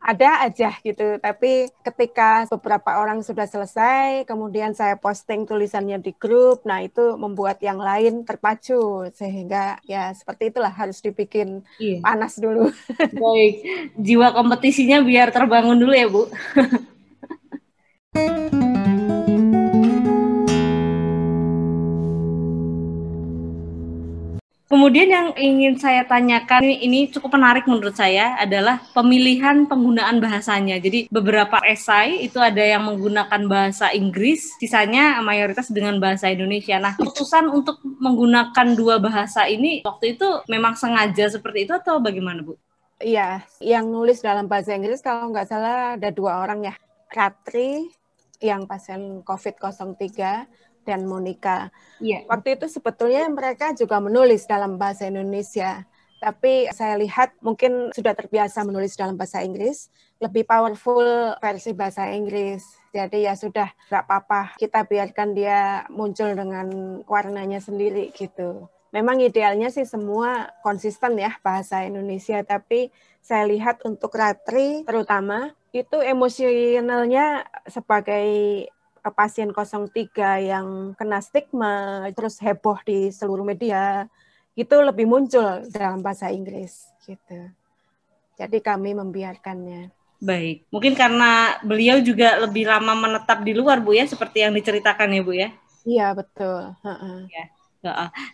ada 0.00 0.48
aja 0.48 0.72
gitu. 0.80 1.20
Tapi 1.20 1.68
ketika 1.84 2.48
beberapa 2.48 2.96
orang 2.96 3.20
sudah 3.20 3.44
selesai, 3.44 4.24
kemudian 4.24 4.72
saya 4.72 4.96
posting 4.96 5.44
tulisannya 5.44 6.00
di 6.00 6.16
grup, 6.16 6.64
nah 6.64 6.80
itu 6.80 7.20
membuat 7.20 7.60
yang 7.60 7.76
lain 7.76 8.24
terpacu 8.24 9.06
sehingga 9.12 9.76
ya 9.84 10.10
seperti 10.16 10.50
itulah 10.50 10.72
harus 10.72 11.04
dibikin 11.04 11.60
iya. 11.76 12.00
panas 12.00 12.40
dulu. 12.40 12.72
Baik, 13.22 13.54
jiwa 14.00 14.32
kompetisinya 14.32 15.04
biar 15.04 15.28
terbangun 15.30 15.76
dulu 15.76 15.92
ya 15.92 16.08
Bu. 16.08 16.24
Kemudian 24.70 25.10
yang 25.10 25.28
ingin 25.34 25.82
saya 25.82 26.06
tanyakan 26.06 26.62
ini 26.62 27.10
cukup 27.10 27.34
menarik 27.34 27.66
menurut 27.66 27.90
saya 27.98 28.38
adalah 28.38 28.78
pemilihan 28.94 29.66
penggunaan 29.66 30.22
bahasanya. 30.22 30.78
Jadi 30.78 31.10
beberapa 31.10 31.58
esai 31.66 32.22
itu 32.22 32.38
ada 32.38 32.62
yang 32.62 32.86
menggunakan 32.86 33.50
bahasa 33.50 33.90
Inggris, 33.90 34.54
sisanya 34.62 35.18
mayoritas 35.26 35.74
dengan 35.74 35.98
bahasa 35.98 36.30
Indonesia. 36.30 36.78
Nah, 36.78 36.94
keputusan 36.94 37.50
untuk 37.50 37.82
menggunakan 37.82 38.78
dua 38.78 39.02
bahasa 39.02 39.50
ini 39.50 39.82
waktu 39.82 40.14
itu 40.14 40.46
memang 40.46 40.78
sengaja 40.78 41.26
seperti 41.26 41.66
itu 41.66 41.74
atau 41.74 41.98
bagaimana, 41.98 42.46
Bu? 42.46 42.54
Iya, 43.02 43.42
yang 43.58 43.90
nulis 43.90 44.22
dalam 44.22 44.46
bahasa 44.46 44.78
Inggris 44.78 45.02
kalau 45.02 45.34
nggak 45.34 45.50
salah 45.50 45.98
ada 45.98 46.14
dua 46.14 46.46
orang 46.46 46.70
ya. 46.70 46.74
Ratri 47.10 47.90
yang 48.38 48.70
pasien 48.70 49.26
COVID-03 49.26 49.98
dan 50.84 51.04
Monica. 51.04 51.68
Yeah. 52.00 52.24
Waktu 52.26 52.56
itu 52.60 52.66
sebetulnya 52.68 53.28
mereka 53.28 53.72
juga 53.76 54.00
menulis 54.00 54.44
dalam 54.48 54.80
bahasa 54.80 55.06
Indonesia, 55.06 55.84
tapi 56.20 56.68
saya 56.76 57.00
lihat 57.00 57.32
mungkin 57.40 57.88
sudah 57.96 58.12
terbiasa 58.12 58.60
menulis 58.68 58.92
dalam 58.92 59.16
bahasa 59.16 59.40
Inggris, 59.40 59.88
lebih 60.20 60.44
powerful 60.44 61.32
versi 61.40 61.72
bahasa 61.72 62.12
Inggris. 62.12 62.60
Jadi 62.92 63.24
ya 63.24 63.32
sudah 63.32 63.72
nggak 63.88 64.04
apa-apa, 64.04 64.40
kita 64.60 64.84
biarkan 64.84 65.32
dia 65.32 65.88
muncul 65.88 66.36
dengan 66.36 67.00
warnanya 67.08 67.62
sendiri 67.64 68.12
gitu. 68.12 68.68
Memang 68.90 69.22
idealnya 69.22 69.70
sih 69.70 69.86
semua 69.86 70.50
konsisten 70.66 71.16
ya 71.16 71.38
bahasa 71.40 71.86
Indonesia, 71.86 72.42
tapi 72.42 72.92
saya 73.22 73.46
lihat 73.46 73.80
untuk 73.86 74.12
Ratri 74.12 74.82
terutama 74.84 75.54
itu 75.70 76.02
emosionalnya 76.02 77.46
sebagai 77.70 78.26
pasien 79.08 79.48
03 79.56 79.88
yang 80.44 80.92
kena 80.92 81.24
stigma 81.24 82.04
terus 82.12 82.36
heboh 82.36 82.76
di 82.84 83.08
seluruh 83.08 83.48
media 83.48 84.04
itu 84.52 84.76
lebih 84.76 85.08
muncul 85.08 85.64
dalam 85.72 86.04
bahasa 86.04 86.28
Inggris 86.28 86.92
gitu. 87.08 87.48
Jadi 88.36 88.60
kami 88.60 88.92
membiarkannya. 88.92 89.88
Baik, 90.20 90.68
mungkin 90.68 90.92
karena 90.92 91.56
beliau 91.64 91.96
juga 92.04 92.36
lebih 92.44 92.68
lama 92.68 92.92
menetap 92.92 93.40
di 93.40 93.56
luar 93.56 93.80
Bu 93.80 93.96
ya, 93.96 94.04
seperti 94.04 94.44
yang 94.44 94.52
diceritakan 94.52 95.16
ya 95.16 95.22
Bu 95.24 95.32
ya. 95.32 95.48
Iya 95.88 96.12
betul. 96.12 96.76
Uh 96.84 96.92
-uh. 96.92 97.18
Ya. 97.32 97.44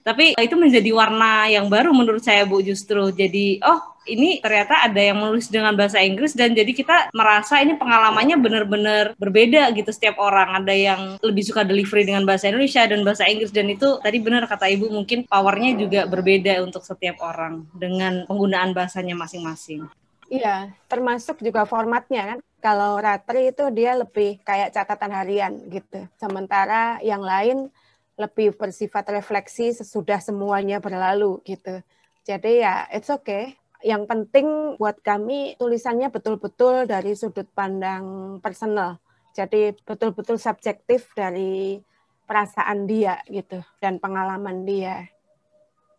Tapi 0.03 0.35
itu 0.39 0.55
menjadi 0.59 0.91
warna 0.91 1.47
yang 1.47 1.71
baru 1.71 1.95
menurut 1.95 2.23
saya 2.23 2.43
Bu 2.43 2.59
justru. 2.63 3.15
Jadi 3.15 3.63
oh 3.63 3.97
ini 4.07 4.39
ternyata 4.39 4.87
ada 4.87 4.99
yang 5.03 5.19
menulis 5.19 5.51
dengan 5.51 5.75
bahasa 5.75 5.99
Inggris 5.99 6.35
dan 6.35 6.55
jadi 6.55 6.71
kita 6.71 7.11
merasa 7.11 7.59
ini 7.59 7.75
pengalamannya 7.75 8.39
benar-benar 8.39 9.05
berbeda 9.19 9.71
gitu 9.75 9.91
setiap 9.91 10.19
orang. 10.23 10.63
Ada 10.63 10.75
yang 10.75 11.01
lebih 11.23 11.43
suka 11.43 11.67
delivery 11.67 12.07
dengan 12.07 12.23
bahasa 12.23 12.51
Indonesia 12.51 12.87
dan 12.87 13.03
bahasa 13.03 13.27
Inggris 13.27 13.51
dan 13.51 13.67
itu 13.71 13.99
tadi 14.03 14.19
benar 14.23 14.47
kata 14.47 14.71
Ibu 14.71 14.91
mungkin 14.91 15.27
powernya 15.27 15.79
juga 15.79 16.01
berbeda 16.07 16.63
untuk 16.63 16.87
setiap 16.87 17.19
orang 17.23 17.67
dengan 17.75 18.27
penggunaan 18.31 18.75
bahasanya 18.75 19.19
masing-masing. 19.19 19.87
Iya, 20.27 20.75
termasuk 20.91 21.39
juga 21.39 21.63
formatnya 21.67 22.35
kan. 22.35 22.39
Kalau 22.59 22.99
Ratri 22.99 23.55
itu 23.55 23.71
dia 23.71 23.95
lebih 23.95 24.43
kayak 24.43 24.75
catatan 24.75 25.15
harian 25.15 25.55
gitu. 25.71 26.03
Sementara 26.19 26.99
yang 26.99 27.23
lain 27.23 27.71
lebih 28.17 28.57
bersifat 28.57 29.13
refleksi 29.13 29.77
sesudah 29.77 30.21
semuanya 30.25 30.81
berlalu 30.81 31.41
gitu. 31.45 31.85
Jadi 32.25 32.65
ya 32.65 32.89
it's 32.89 33.13
okay. 33.13 33.61
Yang 33.85 34.09
penting 34.09 34.47
buat 34.81 34.99
kami 35.05 35.55
tulisannya 35.61 36.09
betul-betul 36.09 36.89
dari 36.89 37.13
sudut 37.13 37.47
pandang 37.53 38.37
personal. 38.41 38.99
Jadi 39.37 39.77
betul-betul 39.85 40.41
subjektif 40.41 41.13
dari 41.13 41.79
perasaan 42.25 42.89
dia 42.89 43.21
gitu 43.29 43.61
dan 43.79 44.01
pengalaman 44.01 44.65
dia. 44.65 45.07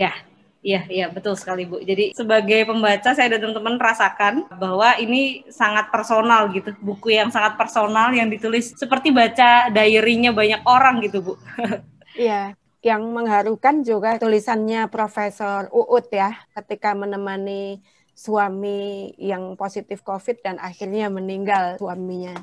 Ya, 0.01 0.11
Iya, 0.67 0.83
iya 0.89 1.05
betul 1.07 1.37
sekali 1.39 1.63
Bu. 1.63 1.79
Jadi 1.79 2.11
sebagai 2.11 2.67
pembaca 2.67 3.15
saya 3.15 3.31
dan 3.31 3.39
teman-teman 3.39 3.79
rasakan 3.79 4.51
bahwa 4.57 4.99
ini 4.99 5.47
sangat 5.47 5.87
personal 5.93 6.51
gitu, 6.51 6.75
buku 6.83 7.15
yang 7.15 7.31
sangat 7.31 7.55
personal 7.55 8.11
yang 8.11 8.27
ditulis 8.27 8.75
seperti 8.75 9.15
baca 9.15 9.71
diary-nya 9.71 10.35
banyak 10.35 10.59
orang 10.67 10.99
gitu 11.05 11.23
Bu. 11.23 11.33
Iya, 12.17 12.57
yang 12.81 13.05
mengharukan 13.13 13.85
juga 13.85 14.17
tulisannya 14.17 14.89
Profesor 14.89 15.69
Uut 15.69 16.09
ya 16.09 16.33
ketika 16.57 16.97
menemani 16.97 17.85
suami 18.17 19.13
yang 19.21 19.53
positif 19.53 20.01
COVID 20.01 20.41
dan 20.41 20.57
akhirnya 20.57 21.13
meninggal 21.13 21.77
suaminya. 21.77 22.33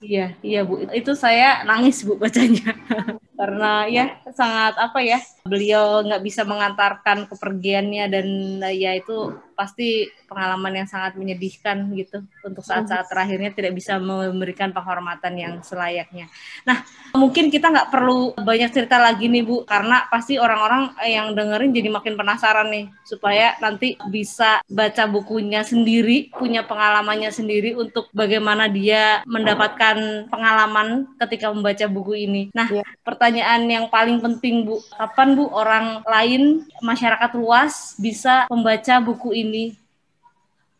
Iya, 0.00 0.34
iya 0.40 0.64
Bu. 0.64 0.88
Itu 0.90 1.12
saya 1.14 1.62
nangis 1.62 2.02
Bu 2.02 2.18
bacanya. 2.18 2.74
Karena 3.40 3.86
ya 3.88 4.20
sangat 4.34 4.76
apa 4.76 5.00
ya, 5.00 5.22
beliau 5.46 6.02
nggak 6.04 6.24
bisa 6.24 6.42
mengantarkan 6.44 7.30
kepergiannya 7.30 8.04
dan 8.08 8.26
ya 8.74 8.96
itu 8.96 9.32
pasti 9.60 10.08
pengalaman 10.24 10.72
yang 10.72 10.88
sangat 10.88 11.20
menyedihkan 11.20 11.92
gitu 11.92 12.24
untuk 12.40 12.64
saat-saat 12.64 13.12
terakhirnya 13.12 13.52
tidak 13.52 13.76
bisa 13.76 14.00
memberikan 14.00 14.72
penghormatan 14.72 15.36
yang 15.36 15.54
selayaknya. 15.60 16.32
Nah, 16.64 16.80
mungkin 17.12 17.52
kita 17.52 17.68
nggak 17.68 17.92
perlu 17.92 18.32
banyak 18.40 18.72
cerita 18.72 18.96
lagi 18.96 19.28
nih 19.28 19.44
Bu, 19.44 19.68
karena 19.68 20.08
pasti 20.08 20.40
orang-orang 20.40 20.96
yang 21.04 21.36
dengerin 21.36 21.76
jadi 21.76 21.92
makin 21.92 22.16
penasaran 22.16 22.72
nih 22.72 22.88
supaya 23.04 23.60
nanti 23.60 24.00
bisa 24.08 24.64
baca 24.64 25.04
bukunya 25.04 25.60
sendiri, 25.60 26.32
punya 26.32 26.64
pengalamannya 26.64 27.28
sendiri 27.28 27.76
untuk 27.76 28.08
bagaimana 28.16 28.70
dia 28.72 29.20
mendapatkan 29.28 30.30
pengalaman 30.32 31.10
ketika 31.20 31.52
membaca 31.52 31.84
buku 31.84 32.16
ini. 32.16 32.42
Nah, 32.56 32.70
ya. 32.70 32.86
pertanyaan 33.04 33.68
yang 33.68 33.86
paling 33.92 34.24
penting 34.24 34.64
Bu, 34.64 34.80
kapan 34.96 35.36
Bu 35.36 35.52
orang 35.52 36.00
lain 36.08 36.64
masyarakat 36.80 37.36
luas 37.36 37.98
bisa 38.00 38.48
membaca 38.48 38.96
buku 39.04 39.36
ini? 39.36 39.49
Ini? 39.50 39.64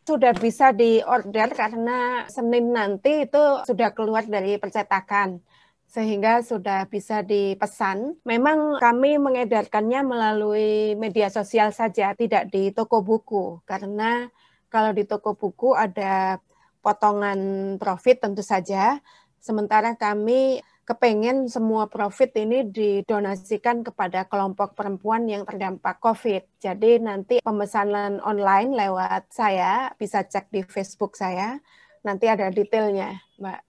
Sudah 0.07 0.33
bisa 0.33 0.71
diorder 0.71 1.51
karena 1.53 2.25
Senin 2.31 2.71
nanti 2.71 3.27
itu 3.27 3.43
sudah 3.66 3.91
keluar 3.93 4.25
dari 4.25 4.57
percetakan 4.57 5.43
sehingga 5.91 6.47
sudah 6.47 6.87
bisa 6.87 7.27
dipesan. 7.27 8.14
Memang 8.23 8.79
kami 8.79 9.18
mengedarkannya 9.18 10.07
melalui 10.07 10.95
media 10.95 11.27
sosial 11.35 11.75
saja, 11.75 12.14
tidak 12.14 12.47
di 12.55 12.71
toko 12.71 13.03
buku. 13.03 13.59
Karena 13.66 14.31
kalau 14.71 14.95
di 14.95 15.03
toko 15.03 15.35
buku 15.35 15.75
ada 15.75 16.39
potongan 16.79 17.75
profit 17.77 18.23
tentu 18.23 18.41
saja. 18.41 19.03
Sementara 19.43 19.99
kami 19.99 20.62
kepengen 20.91 21.47
semua 21.47 21.86
profit 21.86 22.34
ini 22.34 22.66
didonasikan 22.66 23.86
kepada 23.86 24.26
kelompok 24.26 24.74
perempuan 24.74 25.22
yang 25.30 25.47
terdampak 25.47 26.03
COVID. 26.03 26.59
Jadi 26.59 26.99
nanti 26.99 27.38
pemesanan 27.38 28.18
online 28.26 28.74
lewat 28.74 29.30
saya, 29.30 29.95
bisa 29.95 30.26
cek 30.26 30.51
di 30.51 30.66
Facebook 30.66 31.14
saya, 31.14 31.62
nanti 32.03 32.26
ada 32.26 32.51
detailnya, 32.51 33.22
Mbak. 33.38 33.61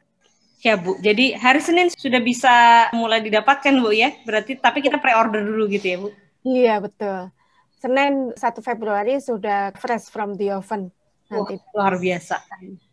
Ya 0.65 0.74
Bu, 0.78 0.97
jadi 0.97 1.38
hari 1.38 1.61
Senin 1.61 1.93
sudah 1.93 2.22
bisa 2.22 2.89
mulai 2.97 3.22
didapatkan 3.22 3.74
Bu 3.78 3.93
ya, 3.93 4.17
berarti 4.26 4.57
tapi 4.57 4.82
kita 4.82 4.97
pre-order 4.97 5.45
dulu 5.45 5.69
gitu 5.69 5.86
ya 5.86 5.97
Bu? 6.01 6.09
Iya 6.41 6.82
betul. 6.82 7.30
Senin 7.78 8.34
1 8.34 8.61
Februari 8.65 9.22
sudah 9.22 9.74
fresh 9.78 10.09
from 10.09 10.34
the 10.38 10.53
oven. 10.53 10.89
Nanti. 11.30 11.61
Wah, 11.74 11.86
luar 11.86 11.95
biasa. 12.01 12.41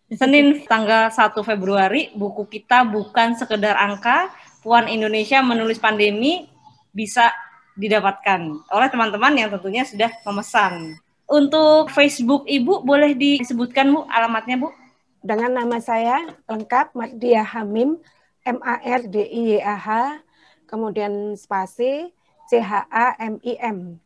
Senin 0.09 0.65
tanggal 0.65 1.13
1 1.13 1.37
Februari, 1.45 2.09
buku 2.17 2.49
kita 2.49 2.81
bukan 2.89 3.37
sekedar 3.37 3.77
angka, 3.77 4.33
Puan 4.65 4.89
Indonesia 4.89 5.45
menulis 5.45 5.77
pandemi 5.77 6.49
bisa 6.97 7.29
didapatkan 7.77 8.41
oleh 8.73 8.89
teman-teman 8.89 9.37
yang 9.37 9.53
tentunya 9.53 9.85
sudah 9.85 10.09
memesan. 10.25 10.97
Untuk 11.29 11.93
Facebook 11.93 12.49
Ibu 12.49 12.89
boleh 12.89 13.13
disebutkan 13.13 13.93
Bu 13.93 14.09
alamatnya 14.09 14.57
Bu? 14.57 14.73
Dengan 15.21 15.61
nama 15.61 15.77
saya 15.77 16.25
lengkap 16.49 16.97
Mardia 16.97 17.45
Hamim, 17.45 18.01
M 18.49 18.59
A 18.65 18.81
R 18.81 19.05
D 19.05 19.29
I 19.29 19.61
Y 19.61 19.61
A 19.61 19.77
H, 19.77 19.89
kemudian 20.65 21.37
spasi 21.37 22.17
C 22.49 22.65
H 22.65 22.89
A 22.89 23.13
M 23.21 23.37
I 23.45 23.61
M. 23.61 24.01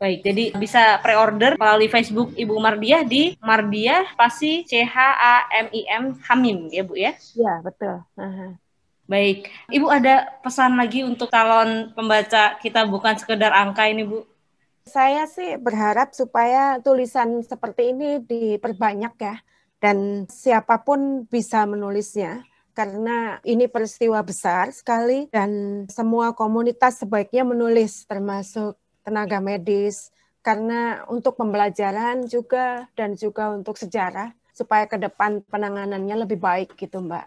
Baik, 0.00 0.24
jadi 0.24 0.44
bisa 0.56 0.96
pre-order 1.04 1.60
melalui 1.60 1.92
Facebook 1.92 2.32
Ibu 2.32 2.56
Mardiah 2.56 3.04
di 3.04 3.36
Mardiah 3.36 4.08
pasti 4.16 4.64
C 4.64 4.80
H 4.80 4.96
A 4.96 5.44
M 5.60 5.68
I 5.76 5.84
M 5.92 6.16
Hamim 6.24 6.72
ya 6.72 6.80
Bu 6.88 6.96
ya? 6.96 7.12
Iya, 7.36 7.60
betul. 7.60 8.00
Uh-huh. 8.16 8.56
Baik, 9.04 9.52
Ibu 9.68 9.92
ada 9.92 10.40
pesan 10.40 10.80
lagi 10.80 11.04
untuk 11.04 11.28
calon 11.28 11.92
pembaca 11.92 12.56
kita 12.64 12.88
bukan 12.88 13.20
sekedar 13.20 13.52
angka 13.52 13.92
ini 13.92 14.08
Bu? 14.08 14.24
Saya 14.88 15.28
sih 15.28 15.60
berharap 15.60 16.16
supaya 16.16 16.80
tulisan 16.80 17.44
seperti 17.44 17.92
ini 17.92 18.24
diperbanyak 18.24 19.14
ya 19.20 19.36
dan 19.84 20.24
siapa 20.32 20.80
pun 20.80 21.28
bisa 21.28 21.68
menulisnya 21.68 22.40
karena 22.72 23.36
ini 23.44 23.68
peristiwa 23.68 24.24
besar 24.24 24.72
sekali 24.72 25.28
dan 25.28 25.84
semua 25.92 26.32
komunitas 26.32 27.04
sebaiknya 27.04 27.44
menulis 27.44 28.08
termasuk 28.08 28.80
tenaga 29.04 29.38
medis, 29.38 30.12
karena 30.40 31.04
untuk 31.08 31.36
pembelajaran 31.36 32.24
juga 32.24 32.88
dan 32.96 33.12
juga 33.16 33.52
untuk 33.52 33.76
sejarah 33.76 34.32
supaya 34.56 34.88
ke 34.88 34.96
depan 34.96 35.44
penanganannya 35.48 36.16
lebih 36.24 36.40
baik 36.40 36.76
gitu 36.76 37.00
Mbak. 37.00 37.26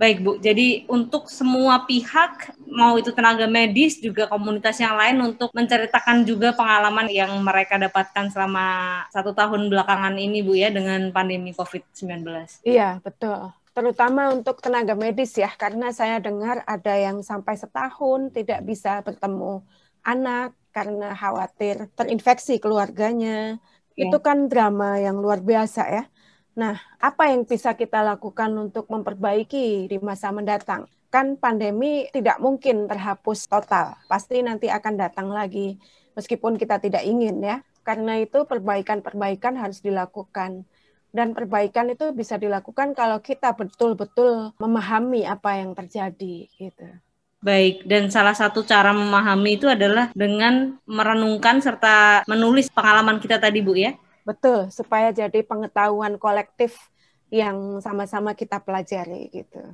Baik 0.00 0.24
Bu, 0.24 0.40
jadi 0.40 0.88
untuk 0.88 1.28
semua 1.28 1.84
pihak, 1.84 2.56
mau 2.72 2.96
itu 2.96 3.12
tenaga 3.12 3.44
medis 3.44 4.00
juga 4.00 4.24
komunitas 4.24 4.80
yang 4.80 4.96
lain 4.96 5.20
untuk 5.20 5.52
menceritakan 5.52 6.24
juga 6.24 6.56
pengalaman 6.56 7.04
yang 7.12 7.36
mereka 7.44 7.76
dapatkan 7.76 8.32
selama 8.32 9.04
satu 9.12 9.36
tahun 9.36 9.68
belakangan 9.68 10.16
ini 10.16 10.40
Bu 10.40 10.56
ya 10.56 10.72
dengan 10.72 11.12
pandemi 11.12 11.52
COVID-19. 11.52 12.24
Iya, 12.64 12.96
betul. 13.04 13.52
Terutama 13.76 14.32
untuk 14.32 14.64
tenaga 14.64 14.96
medis 14.96 15.36
ya, 15.36 15.52
karena 15.52 15.92
saya 15.92 16.16
dengar 16.16 16.64
ada 16.64 16.96
yang 16.96 17.20
sampai 17.20 17.60
setahun 17.60 18.32
tidak 18.32 18.64
bisa 18.64 19.04
bertemu 19.04 19.60
anak, 20.00 20.56
karena 20.70 21.14
khawatir 21.14 21.90
terinfeksi 21.98 22.62
keluarganya. 22.62 23.58
Ya. 23.98 24.08
Itu 24.08 24.22
kan 24.22 24.46
drama 24.46 24.96
yang 25.02 25.18
luar 25.18 25.42
biasa 25.42 25.82
ya. 25.90 26.04
Nah, 26.58 26.78
apa 26.98 27.30
yang 27.30 27.46
bisa 27.46 27.78
kita 27.78 28.02
lakukan 28.02 28.50
untuk 28.58 28.90
memperbaiki 28.90 29.86
di 29.86 29.96
masa 30.02 30.34
mendatang? 30.34 30.90
Kan 31.10 31.38
pandemi 31.38 32.06
tidak 32.14 32.38
mungkin 32.38 32.86
terhapus 32.86 33.50
total. 33.50 33.98
Pasti 34.06 34.42
nanti 34.42 34.70
akan 34.70 34.94
datang 34.98 35.28
lagi 35.30 35.78
meskipun 36.14 36.58
kita 36.58 36.78
tidak 36.82 37.02
ingin 37.06 37.42
ya. 37.42 37.62
Karena 37.82 38.18
itu 38.20 38.46
perbaikan-perbaikan 38.46 39.58
harus 39.58 39.82
dilakukan. 39.82 40.66
Dan 41.10 41.34
perbaikan 41.34 41.90
itu 41.90 42.14
bisa 42.14 42.38
dilakukan 42.38 42.94
kalau 42.94 43.18
kita 43.18 43.50
betul-betul 43.58 44.54
memahami 44.62 45.26
apa 45.26 45.58
yang 45.58 45.74
terjadi 45.74 46.46
gitu. 46.54 46.86
Baik, 47.40 47.88
dan 47.88 48.12
salah 48.12 48.36
satu 48.36 48.60
cara 48.68 48.92
memahami 48.92 49.56
itu 49.56 49.64
adalah 49.64 50.12
dengan 50.12 50.76
merenungkan 50.84 51.56
serta 51.64 52.20
menulis 52.28 52.68
pengalaman 52.68 53.16
kita 53.16 53.40
tadi, 53.40 53.64
Bu 53.64 53.72
ya? 53.72 53.96
Betul, 54.28 54.68
supaya 54.68 55.08
jadi 55.08 55.40
pengetahuan 55.40 56.20
kolektif 56.20 56.76
yang 57.32 57.80
sama-sama 57.80 58.36
kita 58.36 58.60
pelajari 58.60 59.32
gitu. 59.32 59.72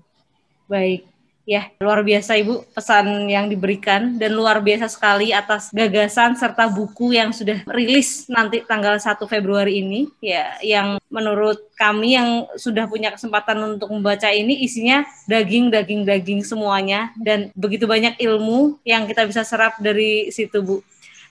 Baik, 0.70 1.10
Ya, 1.46 1.70
luar 1.78 2.02
biasa 2.02 2.34
Ibu 2.42 2.74
pesan 2.74 3.30
yang 3.30 3.46
diberikan. 3.46 4.18
Dan 4.18 4.34
luar 4.34 4.58
biasa 4.58 4.90
sekali 4.90 5.30
atas 5.30 5.70
gagasan 5.70 6.34
serta 6.34 6.66
buku 6.66 7.14
yang 7.14 7.30
sudah 7.30 7.62
rilis 7.70 8.26
nanti 8.26 8.66
tanggal 8.66 8.98
1 8.98 9.14
Februari 9.30 9.78
ini. 9.78 10.10
Ya 10.18 10.58
yang 10.58 10.98
menurut 11.06 11.70
kami 11.78 12.18
yang 12.18 12.50
sudah 12.58 12.90
punya 12.90 13.14
kesempatan 13.14 13.78
untuk 13.78 13.94
membaca 13.94 14.26
ini 14.34 14.58
isinya 14.66 15.06
daging 15.30 15.70
daging 15.70 16.02
daging 16.02 16.42
semuanya. 16.42 17.14
Dan 17.14 17.54
begitu 17.54 17.86
banyak 17.86 18.18
ilmu 18.18 18.82
yang 18.82 19.06
kita 19.06 19.22
bisa 19.22 19.46
serap 19.46 19.78
dari 19.78 20.34
situ 20.34 20.58
Bu. 20.66 20.82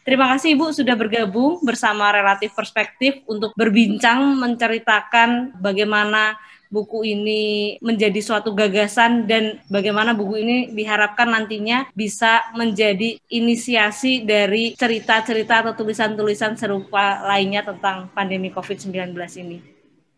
Terima 0.06 0.32
kasih 0.32 0.56
Ibu 0.56 0.70
sudah 0.72 0.96
bergabung 0.96 1.60
bersama 1.66 2.14
Relatif 2.16 2.54
Perspektif 2.56 3.20
untuk 3.28 3.52
berbincang 3.58 4.38
menceritakan 4.38 5.58
bagaimana 5.58 6.38
buku 6.70 7.06
ini 7.06 7.76
menjadi 7.80 8.18
suatu 8.22 8.52
gagasan 8.52 9.26
dan 9.30 9.62
bagaimana 9.70 10.14
buku 10.18 10.42
ini 10.42 10.58
diharapkan 10.74 11.30
nantinya 11.30 11.90
bisa 11.94 12.42
menjadi 12.58 13.18
inisiasi 13.30 14.26
dari 14.26 14.74
cerita-cerita 14.76 15.66
atau 15.66 15.74
tulisan-tulisan 15.78 16.58
serupa 16.58 17.26
lainnya 17.26 17.66
tentang 17.66 18.10
pandemi 18.12 18.50
COVID-19 18.52 19.16
ini. 19.42 19.58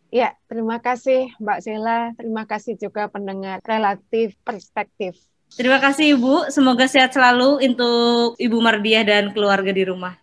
Ya, 0.08 0.40
terima 0.48 0.80
kasih 0.80 1.36
Mbak 1.36 1.60
Sela. 1.60 2.16
Terima 2.16 2.48
kasih 2.48 2.80
juga 2.80 3.12
pendengar 3.12 3.60
relatif 3.68 4.40
perspektif. 4.48 5.20
Terima 5.52 5.80
kasih 5.80 6.16
Ibu. 6.16 6.52
Semoga 6.52 6.88
sehat 6.88 7.16
selalu 7.16 7.64
untuk 7.64 8.36
Ibu 8.40 8.58
Mardiah 8.60 9.04
dan 9.04 9.32
keluarga 9.36 9.72
di 9.72 9.84
rumah. 9.84 10.16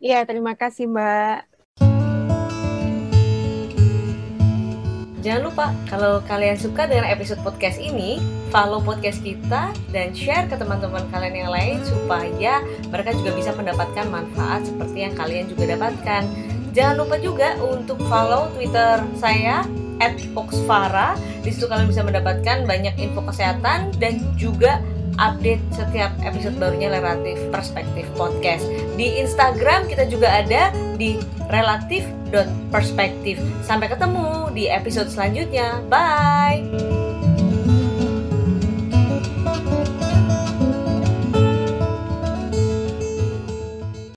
Iya, 0.00 0.24
terima 0.24 0.56
kasih 0.56 0.88
Mbak. 0.88 1.57
Jangan 5.18 5.50
lupa, 5.50 5.74
kalau 5.90 6.22
kalian 6.30 6.54
suka 6.54 6.86
dengan 6.86 7.10
episode 7.10 7.42
podcast 7.42 7.82
ini, 7.82 8.22
follow 8.54 8.78
podcast 8.78 9.18
kita 9.18 9.74
dan 9.90 10.14
share 10.14 10.46
ke 10.46 10.54
teman-teman 10.54 11.02
kalian 11.10 11.34
yang 11.34 11.50
lain 11.50 11.82
supaya 11.82 12.62
mereka 12.86 13.10
juga 13.18 13.34
bisa 13.34 13.50
mendapatkan 13.58 14.06
manfaat 14.06 14.62
seperti 14.62 15.10
yang 15.10 15.14
kalian 15.18 15.50
juga 15.50 15.74
dapatkan. 15.74 16.22
Jangan 16.70 16.94
lupa 17.02 17.18
juga 17.18 17.58
untuk 17.58 17.98
follow 18.06 18.46
Twitter 18.54 19.02
saya 19.18 19.66
@oxfara. 20.38 21.18
Di 21.42 21.50
situ 21.50 21.66
kalian 21.66 21.90
bisa 21.90 22.06
mendapatkan 22.06 22.62
banyak 22.62 22.94
info 23.02 23.26
kesehatan 23.26 23.90
dan 23.98 24.22
juga 24.38 24.78
update 25.18 25.60
setiap 25.74 26.14
episode 26.22 26.56
barunya 26.56 26.88
Relatif 26.90 27.36
Perspektif 27.50 28.06
Podcast. 28.14 28.64
Di 28.96 29.20
Instagram 29.22 29.86
kita 29.90 30.06
juga 30.10 30.30
ada 30.30 30.70
di 30.98 31.18
relatif.perspektif. 31.50 33.38
Sampai 33.62 33.90
ketemu 33.92 34.50
di 34.54 34.66
episode 34.70 35.10
selanjutnya. 35.12 35.82
Bye. 35.86 36.97